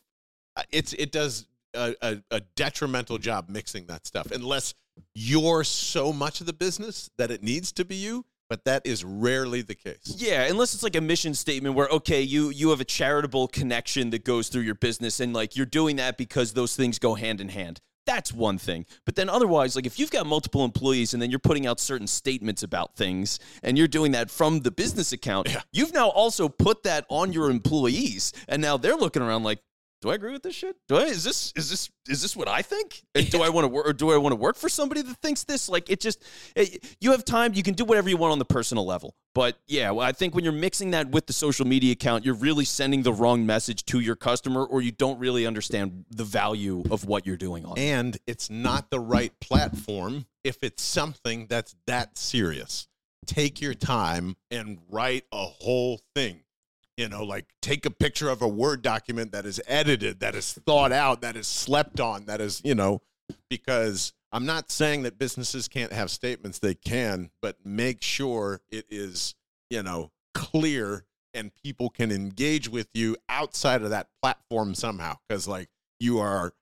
uh, 0.56 0.62
it's 0.72 0.92
it 0.94 1.12
does 1.12 1.46
a, 1.74 1.94
a, 2.02 2.22
a 2.30 2.40
detrimental 2.56 3.18
job 3.18 3.48
mixing 3.48 3.86
that 3.86 4.06
stuff 4.06 4.30
unless 4.32 4.74
you're 5.14 5.64
so 5.64 6.12
much 6.12 6.40
of 6.40 6.46
the 6.46 6.52
business 6.52 7.10
that 7.16 7.30
it 7.30 7.42
needs 7.42 7.70
to 7.72 7.84
be 7.84 7.96
you 7.96 8.24
but 8.48 8.64
that 8.64 8.86
is 8.86 9.04
rarely 9.04 9.62
the 9.62 9.74
case 9.74 10.14
Yeah, 10.16 10.44
unless 10.44 10.74
it's 10.74 10.82
like 10.82 10.96
a 10.96 11.00
mission 11.00 11.34
statement 11.34 11.74
where 11.74 11.88
okay, 11.88 12.22
you 12.22 12.50
you 12.50 12.70
have 12.70 12.80
a 12.80 12.84
charitable 12.84 13.48
connection 13.48 14.10
that 14.10 14.24
goes 14.24 14.48
through 14.48 14.62
your 14.62 14.74
business 14.74 15.20
and 15.20 15.32
like 15.32 15.56
you're 15.56 15.66
doing 15.66 15.96
that 15.96 16.16
because 16.16 16.52
those 16.52 16.76
things 16.76 16.98
go 16.98 17.14
hand 17.14 17.40
in 17.40 17.48
hand. 17.48 17.80
That's 18.06 18.32
one 18.32 18.58
thing. 18.58 18.84
But 19.06 19.16
then 19.16 19.30
otherwise, 19.30 19.76
like 19.76 19.86
if 19.86 19.98
you've 19.98 20.10
got 20.10 20.26
multiple 20.26 20.64
employees 20.64 21.14
and 21.14 21.22
then 21.22 21.30
you're 21.30 21.38
putting 21.38 21.66
out 21.66 21.80
certain 21.80 22.06
statements 22.06 22.62
about 22.62 22.96
things 22.96 23.38
and 23.62 23.78
you're 23.78 23.88
doing 23.88 24.12
that 24.12 24.30
from 24.30 24.60
the 24.60 24.70
business 24.70 25.12
account, 25.12 25.48
you've 25.72 25.94
now 25.94 26.08
also 26.08 26.48
put 26.48 26.82
that 26.82 27.06
on 27.08 27.32
your 27.32 27.50
employees 27.50 28.32
and 28.46 28.60
now 28.60 28.76
they're 28.76 28.96
looking 28.96 29.22
around 29.22 29.42
like 29.42 29.60
do 30.04 30.10
I 30.10 30.16
agree 30.16 30.32
with 30.32 30.42
this 30.42 30.54
shit? 30.54 30.76
Do 30.86 30.96
I 30.96 31.04
is 31.04 31.24
this 31.24 31.50
is 31.56 31.70
this 31.70 31.90
is 32.10 32.20
this 32.20 32.36
what 32.36 32.46
I 32.46 32.60
think? 32.60 33.02
And 33.14 33.30
do 33.30 33.42
I 33.42 33.48
want 33.48 33.64
to 33.64 33.68
work 33.68 33.88
or 33.88 33.94
do 33.94 34.12
I 34.12 34.18
want 34.18 34.32
to 34.32 34.36
work 34.36 34.56
for 34.56 34.68
somebody 34.68 35.00
that 35.00 35.16
thinks 35.22 35.44
this? 35.44 35.66
Like 35.66 35.88
it 35.88 35.98
just 35.98 36.22
it, 36.54 36.96
you 37.00 37.12
have 37.12 37.24
time, 37.24 37.54
you 37.54 37.62
can 37.62 37.72
do 37.72 37.86
whatever 37.86 38.10
you 38.10 38.18
want 38.18 38.32
on 38.32 38.38
the 38.38 38.44
personal 38.44 38.84
level. 38.84 39.14
But 39.34 39.56
yeah, 39.66 39.92
well, 39.92 40.06
I 40.06 40.12
think 40.12 40.34
when 40.34 40.44
you're 40.44 40.52
mixing 40.52 40.90
that 40.90 41.08
with 41.08 41.26
the 41.26 41.32
social 41.32 41.66
media 41.66 41.92
account, 41.92 42.22
you're 42.22 42.34
really 42.34 42.66
sending 42.66 43.02
the 43.02 43.14
wrong 43.14 43.46
message 43.46 43.86
to 43.86 44.00
your 44.00 44.14
customer 44.14 44.62
or 44.62 44.82
you 44.82 44.92
don't 44.92 45.18
really 45.18 45.46
understand 45.46 46.04
the 46.10 46.24
value 46.24 46.82
of 46.90 47.06
what 47.06 47.26
you're 47.26 47.38
doing 47.38 47.64
on. 47.64 47.78
it. 47.78 47.80
and 47.80 48.18
it's 48.26 48.50
not 48.50 48.90
the 48.90 49.00
right 49.00 49.32
platform 49.40 50.26
if 50.44 50.62
it's 50.62 50.82
something 50.82 51.46
that's 51.48 51.74
that 51.86 52.18
serious. 52.18 52.88
Take 53.24 53.62
your 53.62 53.72
time 53.72 54.36
and 54.50 54.80
write 54.90 55.24
a 55.32 55.46
whole 55.46 56.02
thing. 56.14 56.43
You 56.96 57.08
know, 57.08 57.24
like 57.24 57.46
take 57.60 57.86
a 57.86 57.90
picture 57.90 58.28
of 58.28 58.40
a 58.42 58.48
Word 58.48 58.82
document 58.82 59.32
that 59.32 59.46
is 59.46 59.60
edited, 59.66 60.20
that 60.20 60.34
is 60.34 60.52
thought 60.52 60.92
out, 60.92 61.22
that 61.22 61.36
is 61.36 61.46
slept 61.46 61.98
on, 62.00 62.26
that 62.26 62.40
is, 62.40 62.62
you 62.64 62.74
know, 62.74 63.02
because 63.50 64.12
I'm 64.32 64.46
not 64.46 64.70
saying 64.70 65.02
that 65.02 65.18
businesses 65.18 65.68
can't 65.68 65.92
have 65.92 66.10
statements, 66.10 66.58
they 66.58 66.74
can, 66.74 67.30
but 67.42 67.56
make 67.64 68.02
sure 68.02 68.60
it 68.70 68.86
is, 68.90 69.34
you 69.70 69.82
know, 69.82 70.12
clear 70.34 71.04
and 71.32 71.50
people 71.64 71.90
can 71.90 72.12
engage 72.12 72.68
with 72.68 72.88
you 72.94 73.16
outside 73.28 73.82
of 73.82 73.90
that 73.90 74.08
platform 74.22 74.74
somehow. 74.74 75.16
Because, 75.28 75.48
like, 75.48 75.68
you 75.98 76.18
are 76.18 76.52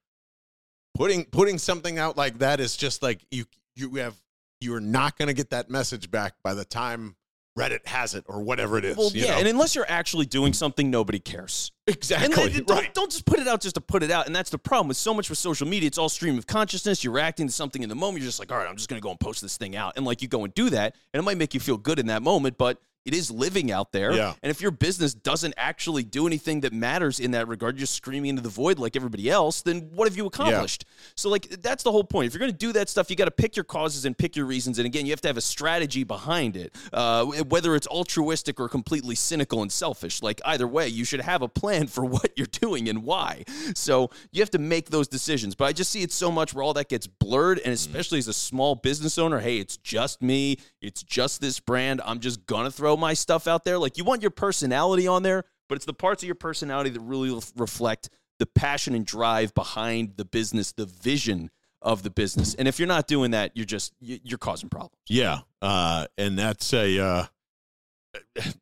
putting 0.95 1.25
putting 1.25 1.57
something 1.57 1.97
out 1.97 2.17
like 2.17 2.39
that 2.39 2.59
is 2.59 2.75
just 2.77 3.01
like 3.01 3.25
you 3.31 3.45
you 3.75 3.95
have 3.95 4.15
you're 4.59 4.79
not 4.79 5.17
going 5.17 5.27
to 5.27 5.33
get 5.33 5.49
that 5.49 5.69
message 5.69 6.09
back 6.09 6.35
by 6.43 6.53
the 6.53 6.63
time 6.63 7.15
Reddit 7.57 7.85
has 7.85 8.15
it 8.15 8.23
or 8.27 8.41
whatever 8.41 8.77
it 8.77 8.85
is. 8.85 8.97
Well, 8.97 9.11
you 9.11 9.25
yeah, 9.25 9.31
know? 9.31 9.37
and 9.37 9.47
unless 9.47 9.75
you're 9.75 9.89
actually 9.89 10.25
doing 10.25 10.53
something, 10.53 10.89
nobody 10.89 11.19
cares. 11.19 11.71
exactly 11.85 12.25
And 12.25 12.33
then, 12.33 12.63
don't, 12.65 12.77
right. 12.77 12.93
don't 12.93 13.11
just 13.11 13.25
put 13.25 13.39
it 13.39 13.47
out 13.47 13.61
just 13.61 13.75
to 13.75 13.81
put 13.81 14.01
it 14.01 14.09
out. 14.09 14.25
And 14.25 14.35
that's 14.35 14.49
the 14.49 14.57
problem 14.57 14.87
with 14.87 14.97
so 14.97 15.13
much 15.13 15.29
with 15.29 15.37
social 15.37 15.67
media. 15.67 15.87
It's 15.87 15.99
all 15.99 16.09
stream 16.09 16.37
of 16.37 16.47
consciousness. 16.47 17.03
You're 17.03 17.13
reacting 17.13 17.47
to 17.47 17.53
something 17.53 17.83
in 17.83 17.89
the 17.89 17.95
moment. 17.95 18.21
You're 18.21 18.27
just 18.27 18.39
like, 18.39 18.51
all 18.51 18.57
right, 18.57 18.67
I'm 18.67 18.75
just 18.75 18.89
going 18.89 18.99
to 18.99 19.03
go 19.03 19.11
and 19.11 19.19
post 19.19 19.41
this 19.41 19.57
thing 19.57 19.75
out. 19.75 19.93
And 19.97 20.05
like 20.05 20.21
you 20.21 20.27
go 20.27 20.43
and 20.43 20.53
do 20.53 20.71
that. 20.71 20.95
And 21.13 21.19
it 21.19 21.23
might 21.23 21.37
make 21.37 21.53
you 21.53 21.59
feel 21.59 21.77
good 21.77 21.99
in 21.99 22.07
that 22.07 22.23
moment, 22.23 22.57
but 22.57 22.79
it 23.05 23.13
is 23.13 23.29
living 23.29 23.71
out 23.71 23.91
there. 23.91 24.13
Yeah. 24.13 24.33
And 24.41 24.49
if 24.49 24.61
your 24.61 24.71
business 24.71 25.13
doesn't 25.13 25.53
actually 25.57 26.03
do 26.03 26.25
anything 26.25 26.61
that 26.61 26.71
matters 26.71 27.19
in 27.19 27.31
that 27.31 27.47
regard, 27.47 27.75
you're 27.75 27.81
just 27.81 27.95
screaming 27.95 28.29
into 28.29 28.41
the 28.41 28.49
void 28.49 28.79
like 28.79 28.95
everybody 28.95 29.29
else, 29.29 29.61
then 29.61 29.89
what 29.93 30.07
have 30.07 30.15
you 30.15 30.25
accomplished? 30.25 30.85
So, 31.15 31.29
like, 31.29 31.49
that's 31.61 31.83
the 31.83 31.91
whole 31.91 32.03
point. 32.03 32.27
If 32.27 32.33
you're 32.33 32.39
going 32.39 32.51
to 32.51 32.57
do 32.57 32.71
that 32.73 32.87
stuff, 32.89 33.09
you 33.09 33.15
got 33.15 33.25
to 33.25 33.31
pick 33.31 33.57
your 33.57 33.65
causes 33.65 34.05
and 34.05 34.17
pick 34.17 34.35
your 34.35 34.45
reasons. 34.45 34.79
And 34.79 34.85
again, 34.85 35.05
you 35.05 35.11
have 35.11 35.21
to 35.21 35.27
have 35.27 35.37
a 35.37 35.41
strategy 35.41 36.03
behind 36.03 36.55
it, 36.55 36.75
uh, 36.93 37.25
whether 37.25 37.75
it's 37.75 37.87
altruistic 37.87 38.59
or 38.59 38.69
completely 38.69 39.15
cynical 39.15 39.61
and 39.61 39.71
selfish. 39.71 40.21
Like, 40.21 40.39
either 40.45 40.67
way, 40.67 40.87
you 40.87 41.03
should 41.03 41.21
have 41.21 41.41
a 41.41 41.49
plan 41.49 41.87
for 41.93 42.05
what 42.05 42.31
you're 42.37 42.47
doing 42.47 42.87
and 42.87 43.03
why. 43.03 43.43
So, 43.75 44.11
you 44.31 44.41
have 44.41 44.51
to 44.51 44.59
make 44.59 44.89
those 44.89 45.09
decisions. 45.09 45.55
But 45.55 45.65
I 45.65 45.73
just 45.73 45.91
see 45.91 46.03
it 46.03 46.11
so 46.11 46.31
much 46.31 46.53
where 46.53 46.63
all 46.63 46.73
that 46.75 46.87
gets 46.87 47.07
blurred. 47.07 47.59
And 47.59 47.73
especially 47.73 48.19
as 48.19 48.29
a 48.29 48.33
small 48.33 48.75
business 48.75 49.17
owner, 49.17 49.39
hey, 49.39 49.57
it's 49.57 49.75
just 49.77 50.21
me, 50.21 50.57
it's 50.81 51.03
just 51.03 51.41
this 51.41 51.59
brand. 51.59 52.01
I'm 52.05 52.19
just 52.19 52.45
going 52.45 52.65
to 52.65 52.71
throw 52.71 52.92
my 52.97 53.13
stuff 53.13 53.47
out 53.47 53.63
there. 53.65 53.77
Like, 53.77 53.97
you 53.97 54.03
want 54.03 54.21
your 54.21 54.31
personality 54.31 55.07
on 55.07 55.23
there, 55.23 55.45
but 55.69 55.75
it's 55.75 55.85
the 55.85 55.93
parts 55.93 56.23
of 56.23 56.27
your 56.27 56.35
personality 56.35 56.89
that 56.91 56.99
really 56.99 57.37
reflect 57.55 58.09
the 58.39 58.45
passion 58.45 58.95
and 58.95 59.05
drive 59.05 59.53
behind 59.53 60.13
the 60.17 60.25
business, 60.25 60.71
the 60.71 60.85
vision 60.85 61.49
of 61.81 62.03
the 62.03 62.09
business. 62.09 62.55
And 62.55 62.67
if 62.67 62.79
you're 62.79 62.87
not 62.87 63.07
doing 63.07 63.31
that, 63.31 63.51
you're 63.55 63.65
just 63.65 63.93
you- 63.99 64.19
you're 64.23 64.37
causing 64.37 64.69
problems. 64.69 64.95
Yeah, 65.07 65.39
uh, 65.61 66.07
and 66.17 66.37
that's 66.39 66.73
a 66.73 66.99
uh, 66.99 67.25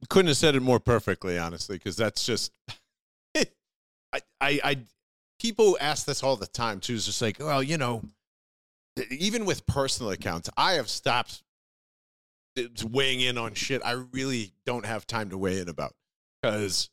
couldn't 0.09 0.27
have 0.27 0.37
said 0.37 0.55
it 0.55 0.61
more 0.61 0.79
perfectly, 0.79 1.37
honestly, 1.37 1.77
because 1.77 1.95
that's 1.95 2.25
just 2.25 2.51
I, 3.35 3.45
I, 4.13 4.59
I 4.63 4.77
people 5.39 5.77
ask 5.79 6.05
this 6.05 6.23
all 6.23 6.35
the 6.35 6.47
time 6.47 6.79
too. 6.79 6.95
It's 6.95 7.05
just 7.05 7.21
like, 7.21 7.37
well, 7.39 7.63
you 7.63 7.77
know, 7.77 8.01
even 9.09 9.45
with 9.45 9.65
personal 9.67 10.11
accounts, 10.11 10.49
I 10.57 10.73
have 10.73 10.89
stopped 10.89 11.43
it's 12.55 12.83
weighing 12.83 13.21
in 13.21 13.37
on 13.37 13.53
shit 13.53 13.81
I 13.83 14.03
really 14.11 14.53
don't 14.65 14.85
have 14.85 15.07
time 15.07 15.29
to 15.29 15.37
weigh 15.37 15.59
in 15.59 15.69
about 15.69 15.93
because 16.41 16.89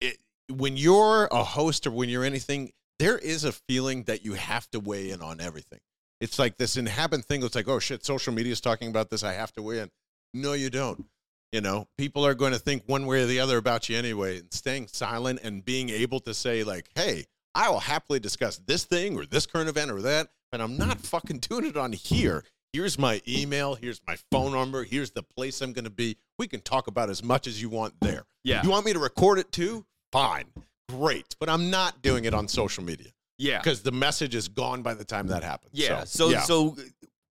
it 0.00 0.18
when 0.48 0.76
you're 0.76 1.26
a 1.26 1.42
host 1.42 1.86
or 1.86 1.90
when 1.90 2.08
you're 2.08 2.24
anything, 2.24 2.72
there 2.98 3.18
is 3.18 3.44
a 3.44 3.52
feeling 3.52 4.04
that 4.04 4.24
you 4.24 4.34
have 4.34 4.70
to 4.70 4.80
weigh 4.80 5.10
in 5.10 5.22
on 5.22 5.40
everything. 5.40 5.80
It's 6.20 6.38
like 6.38 6.56
this 6.56 6.76
inhabit 6.76 7.24
thing. 7.24 7.42
It's 7.42 7.54
like, 7.54 7.68
oh 7.68 7.78
shit, 7.78 8.04
social 8.04 8.32
media 8.32 8.52
is 8.52 8.60
talking 8.60 8.88
about 8.88 9.10
this. 9.10 9.24
I 9.24 9.32
have 9.32 9.52
to 9.54 9.62
weigh 9.62 9.80
in. 9.80 9.90
No, 10.34 10.52
you 10.52 10.70
don't. 10.70 11.04
You 11.50 11.60
know, 11.60 11.86
people 11.98 12.24
are 12.24 12.34
going 12.34 12.52
to 12.52 12.58
think 12.58 12.84
one 12.86 13.04
way 13.06 13.22
or 13.22 13.26
the 13.26 13.40
other 13.40 13.58
about 13.58 13.88
you 13.88 13.98
anyway. 13.98 14.38
And 14.38 14.52
staying 14.52 14.86
silent 14.86 15.40
and 15.42 15.64
being 15.64 15.90
able 15.90 16.20
to 16.20 16.32
say, 16.32 16.64
like, 16.64 16.88
hey, 16.94 17.26
I 17.54 17.68
will 17.68 17.80
happily 17.80 18.20
discuss 18.20 18.58
this 18.66 18.84
thing 18.84 19.18
or 19.18 19.26
this 19.26 19.46
current 19.46 19.68
event 19.68 19.90
or 19.90 20.00
that, 20.02 20.28
but 20.50 20.60
I'm 20.60 20.78
not 20.78 20.96
mm-hmm. 20.98 20.98
fucking 20.98 21.38
doing 21.38 21.66
it 21.66 21.76
on 21.76 21.92
here. 21.92 22.44
Here's 22.72 22.98
my 22.98 23.20
email. 23.28 23.74
Here's 23.74 24.00
my 24.06 24.16
phone 24.30 24.52
number. 24.52 24.82
Here's 24.82 25.10
the 25.10 25.22
place 25.22 25.60
I'm 25.60 25.74
going 25.74 25.84
to 25.84 25.90
be. 25.90 26.16
We 26.38 26.46
can 26.46 26.60
talk 26.60 26.86
about 26.86 27.10
as 27.10 27.22
much 27.22 27.46
as 27.46 27.60
you 27.60 27.68
want 27.68 27.94
there. 28.00 28.24
Yeah. 28.44 28.62
You 28.62 28.70
want 28.70 28.86
me 28.86 28.94
to 28.94 28.98
record 28.98 29.38
it 29.38 29.52
too? 29.52 29.84
Fine. 30.10 30.46
Great. 30.88 31.36
But 31.38 31.50
I'm 31.50 31.70
not 31.70 32.00
doing 32.00 32.24
it 32.24 32.32
on 32.32 32.48
social 32.48 32.82
media 32.82 33.08
Yeah. 33.36 33.58
because 33.58 33.82
the 33.82 33.92
message 33.92 34.34
is 34.34 34.48
gone 34.48 34.82
by 34.82 34.94
the 34.94 35.04
time 35.04 35.26
that 35.28 35.42
happens. 35.42 35.72
Yeah. 35.74 36.04
So 36.04 36.30
yeah. 36.30 36.40
so 36.40 36.76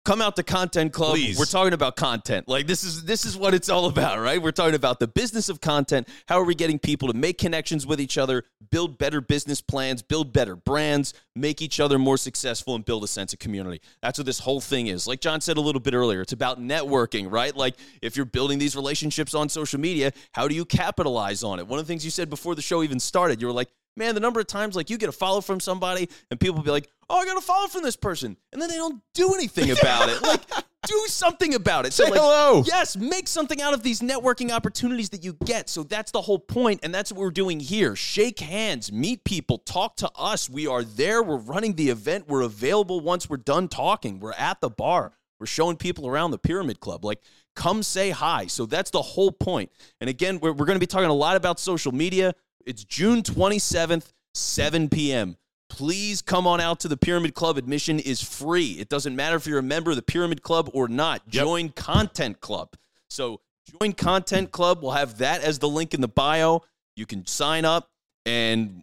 come 0.08 0.22
out 0.22 0.36
to 0.36 0.42
Content 0.42 0.90
Club. 0.90 1.10
Please. 1.10 1.38
We're 1.38 1.44
talking 1.44 1.74
about 1.74 1.96
content. 1.96 2.48
Like 2.48 2.66
this 2.66 2.82
is 2.82 3.04
this 3.04 3.26
is 3.26 3.36
what 3.36 3.52
it's 3.52 3.68
all 3.68 3.84
about, 3.86 4.18
right? 4.20 4.40
We're 4.40 4.52
talking 4.52 4.74
about 4.74 5.00
the 5.00 5.06
business 5.06 5.50
of 5.50 5.60
content. 5.60 6.08
How 6.26 6.40
are 6.40 6.44
we 6.44 6.54
getting 6.54 6.78
people 6.78 7.08
to 7.08 7.14
make 7.14 7.36
connections 7.36 7.86
with 7.86 8.00
each 8.00 8.16
other, 8.16 8.44
build 8.70 8.96
better 8.96 9.20
business 9.20 9.60
plans, 9.60 10.00
build 10.00 10.32
better 10.32 10.56
brands, 10.56 11.12
make 11.36 11.60
each 11.60 11.78
other 11.78 11.98
more 11.98 12.16
successful 12.16 12.74
and 12.74 12.86
build 12.86 13.04
a 13.04 13.06
sense 13.06 13.34
of 13.34 13.38
community. 13.38 13.82
That's 14.00 14.18
what 14.18 14.24
this 14.24 14.38
whole 14.38 14.62
thing 14.62 14.86
is. 14.86 15.06
Like 15.06 15.20
John 15.20 15.42
said 15.42 15.58
a 15.58 15.60
little 15.60 15.80
bit 15.80 15.92
earlier, 15.92 16.22
it's 16.22 16.32
about 16.32 16.58
networking, 16.58 17.30
right? 17.30 17.54
Like 17.54 17.76
if 18.00 18.16
you're 18.16 18.24
building 18.24 18.58
these 18.58 18.74
relationships 18.74 19.34
on 19.34 19.50
social 19.50 19.78
media, 19.78 20.12
how 20.32 20.48
do 20.48 20.54
you 20.54 20.64
capitalize 20.64 21.42
on 21.42 21.58
it? 21.58 21.66
One 21.66 21.78
of 21.78 21.86
the 21.86 21.92
things 21.92 22.02
you 22.02 22.10
said 22.10 22.30
before 22.30 22.54
the 22.54 22.62
show 22.62 22.82
even 22.82 22.98
started, 22.98 23.42
you 23.42 23.46
were 23.46 23.52
like, 23.52 23.68
man, 23.94 24.14
the 24.14 24.20
number 24.20 24.40
of 24.40 24.46
times 24.46 24.74
like 24.74 24.88
you 24.88 24.96
get 24.96 25.10
a 25.10 25.12
follow 25.12 25.42
from 25.42 25.60
somebody 25.60 26.08
and 26.30 26.40
people 26.40 26.62
be 26.62 26.70
like, 26.70 26.88
oh, 27.10 27.18
I 27.18 27.24
got 27.24 27.36
a 27.36 27.40
follow 27.40 27.68
from 27.68 27.82
this 27.82 27.96
person. 27.96 28.36
And 28.52 28.60
then 28.60 28.68
they 28.68 28.76
don't 28.76 29.02
do 29.14 29.34
anything 29.34 29.70
about 29.78 30.08
it. 30.08 30.22
Like, 30.22 30.42
do 30.86 31.04
something 31.08 31.54
about 31.54 31.86
it. 31.86 31.92
So, 31.92 32.04
Say 32.04 32.10
like, 32.10 32.20
hello. 32.20 32.62
Yes, 32.66 32.96
make 32.96 33.28
something 33.28 33.60
out 33.60 33.74
of 33.74 33.82
these 33.82 34.00
networking 34.00 34.50
opportunities 34.50 35.10
that 35.10 35.24
you 35.24 35.34
get. 35.44 35.68
So 35.68 35.82
that's 35.82 36.12
the 36.12 36.22
whole 36.22 36.38
point, 36.38 36.80
and 36.82 36.94
that's 36.94 37.12
what 37.12 37.20
we're 37.20 37.30
doing 37.30 37.60
here. 37.60 37.94
Shake 37.96 38.40
hands, 38.40 38.90
meet 38.92 39.24
people, 39.24 39.58
talk 39.58 39.96
to 39.96 40.10
us. 40.16 40.48
We 40.48 40.66
are 40.66 40.82
there. 40.82 41.22
We're 41.22 41.36
running 41.36 41.74
the 41.74 41.90
event. 41.90 42.28
We're 42.28 42.42
available 42.42 43.00
once 43.00 43.28
we're 43.28 43.36
done 43.36 43.68
talking. 43.68 44.20
We're 44.20 44.32
at 44.32 44.60
the 44.60 44.70
bar. 44.70 45.12
We're 45.38 45.46
showing 45.46 45.76
people 45.76 46.08
around 46.08 46.32
the 46.32 46.38
Pyramid 46.38 46.80
Club. 46.80 47.04
Like, 47.04 47.20
come 47.54 47.82
say 47.82 48.10
hi. 48.10 48.46
So 48.46 48.66
that's 48.66 48.90
the 48.90 49.02
whole 49.02 49.30
point. 49.30 49.70
And 50.00 50.10
again, 50.10 50.40
we're, 50.40 50.52
we're 50.52 50.66
going 50.66 50.76
to 50.76 50.80
be 50.80 50.86
talking 50.86 51.10
a 51.10 51.14
lot 51.14 51.36
about 51.36 51.60
social 51.60 51.92
media. 51.92 52.34
It's 52.66 52.84
June 52.84 53.22
27th, 53.22 54.12
7 54.34 54.88
p.m. 54.88 55.36
Please 55.70 56.22
come 56.22 56.46
on 56.46 56.60
out 56.60 56.80
to 56.80 56.88
the 56.88 56.96
Pyramid 56.96 57.34
Club. 57.34 57.56
Admission 57.58 57.98
is 57.98 58.22
free. 58.22 58.72
It 58.72 58.88
doesn't 58.88 59.14
matter 59.14 59.36
if 59.36 59.46
you're 59.46 59.58
a 59.58 59.62
member 59.62 59.90
of 59.90 59.96
the 59.96 60.02
Pyramid 60.02 60.42
Club 60.42 60.70
or 60.72 60.88
not. 60.88 61.22
Yep. 61.30 61.44
Join 61.44 61.68
Content 61.70 62.40
Club. 62.40 62.70
So 63.10 63.40
join 63.80 63.92
Content 63.92 64.50
Club. 64.50 64.82
We'll 64.82 64.92
have 64.92 65.18
that 65.18 65.42
as 65.42 65.58
the 65.58 65.68
link 65.68 65.94
in 65.94 66.00
the 66.00 66.08
bio. 66.08 66.62
You 66.96 67.06
can 67.06 67.26
sign 67.26 67.64
up, 67.64 67.88
and 68.26 68.82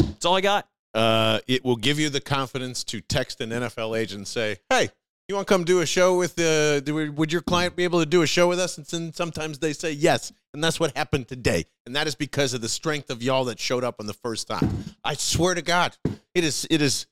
that's 0.00 0.24
all 0.24 0.36
I 0.36 0.40
got. 0.40 0.68
uh, 0.94 1.40
it 1.48 1.64
will 1.64 1.76
give 1.76 1.98
you 1.98 2.08
the 2.10 2.20
confidence 2.20 2.84
to 2.84 3.00
text 3.00 3.40
an 3.40 3.50
NFL 3.50 3.98
agent 3.98 4.18
and 4.18 4.28
say, 4.28 4.58
"Hey, 4.70 4.90
you 5.28 5.34
want 5.34 5.46
to 5.46 5.52
come 5.54 5.64
do 5.64 5.80
a 5.80 5.86
show 5.86 6.16
with 6.16 6.36
the? 6.36 7.12
Would 7.16 7.32
your 7.32 7.42
client 7.42 7.76
be 7.76 7.84
able 7.84 8.00
to 8.00 8.06
do 8.06 8.22
a 8.22 8.26
show 8.26 8.48
with 8.48 8.58
us?" 8.60 8.76
And 8.78 8.86
then 8.86 9.12
sometimes 9.12 9.58
they 9.58 9.72
say 9.72 9.92
yes, 9.92 10.32
and 10.52 10.62
that's 10.62 10.78
what 10.78 10.96
happened 10.96 11.28
today, 11.28 11.64
and 11.86 11.96
that 11.96 12.06
is 12.06 12.14
because 12.14 12.54
of 12.54 12.60
the 12.60 12.68
strength 12.68 13.10
of 13.10 13.22
y'all 13.22 13.44
that 13.46 13.58
showed 13.58 13.84
up 13.84 13.96
on 14.00 14.06
the 14.06 14.14
first 14.14 14.48
time. 14.48 14.84
I 15.04 15.14
swear 15.14 15.54
to 15.54 15.62
God, 15.62 15.96
it 16.34 16.44
is. 16.44 16.66
It 16.70 16.82
is. 16.82 17.06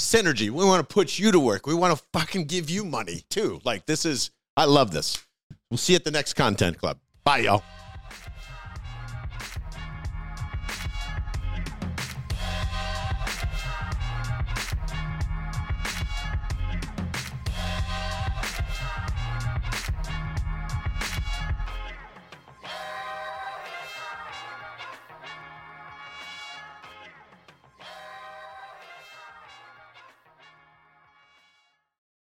synergy. 0.00 0.48
We 0.48 0.64
want 0.64 0.88
to 0.88 0.94
put 0.94 1.18
you 1.18 1.32
to 1.32 1.40
work. 1.40 1.66
We 1.66 1.74
want 1.74 1.98
to 1.98 2.04
fucking 2.12 2.44
give 2.44 2.70
you 2.70 2.84
money 2.84 3.24
too. 3.30 3.60
Like 3.64 3.84
this 3.84 4.04
is, 4.04 4.30
I 4.56 4.64
love 4.64 4.92
this. 4.92 5.26
We'll 5.70 5.78
see 5.78 5.94
you 5.94 5.96
at 5.96 6.04
the 6.04 6.12
next 6.12 6.34
content 6.34 6.78
club. 6.78 6.98
Bye, 7.24 7.38
y'all. 7.38 7.64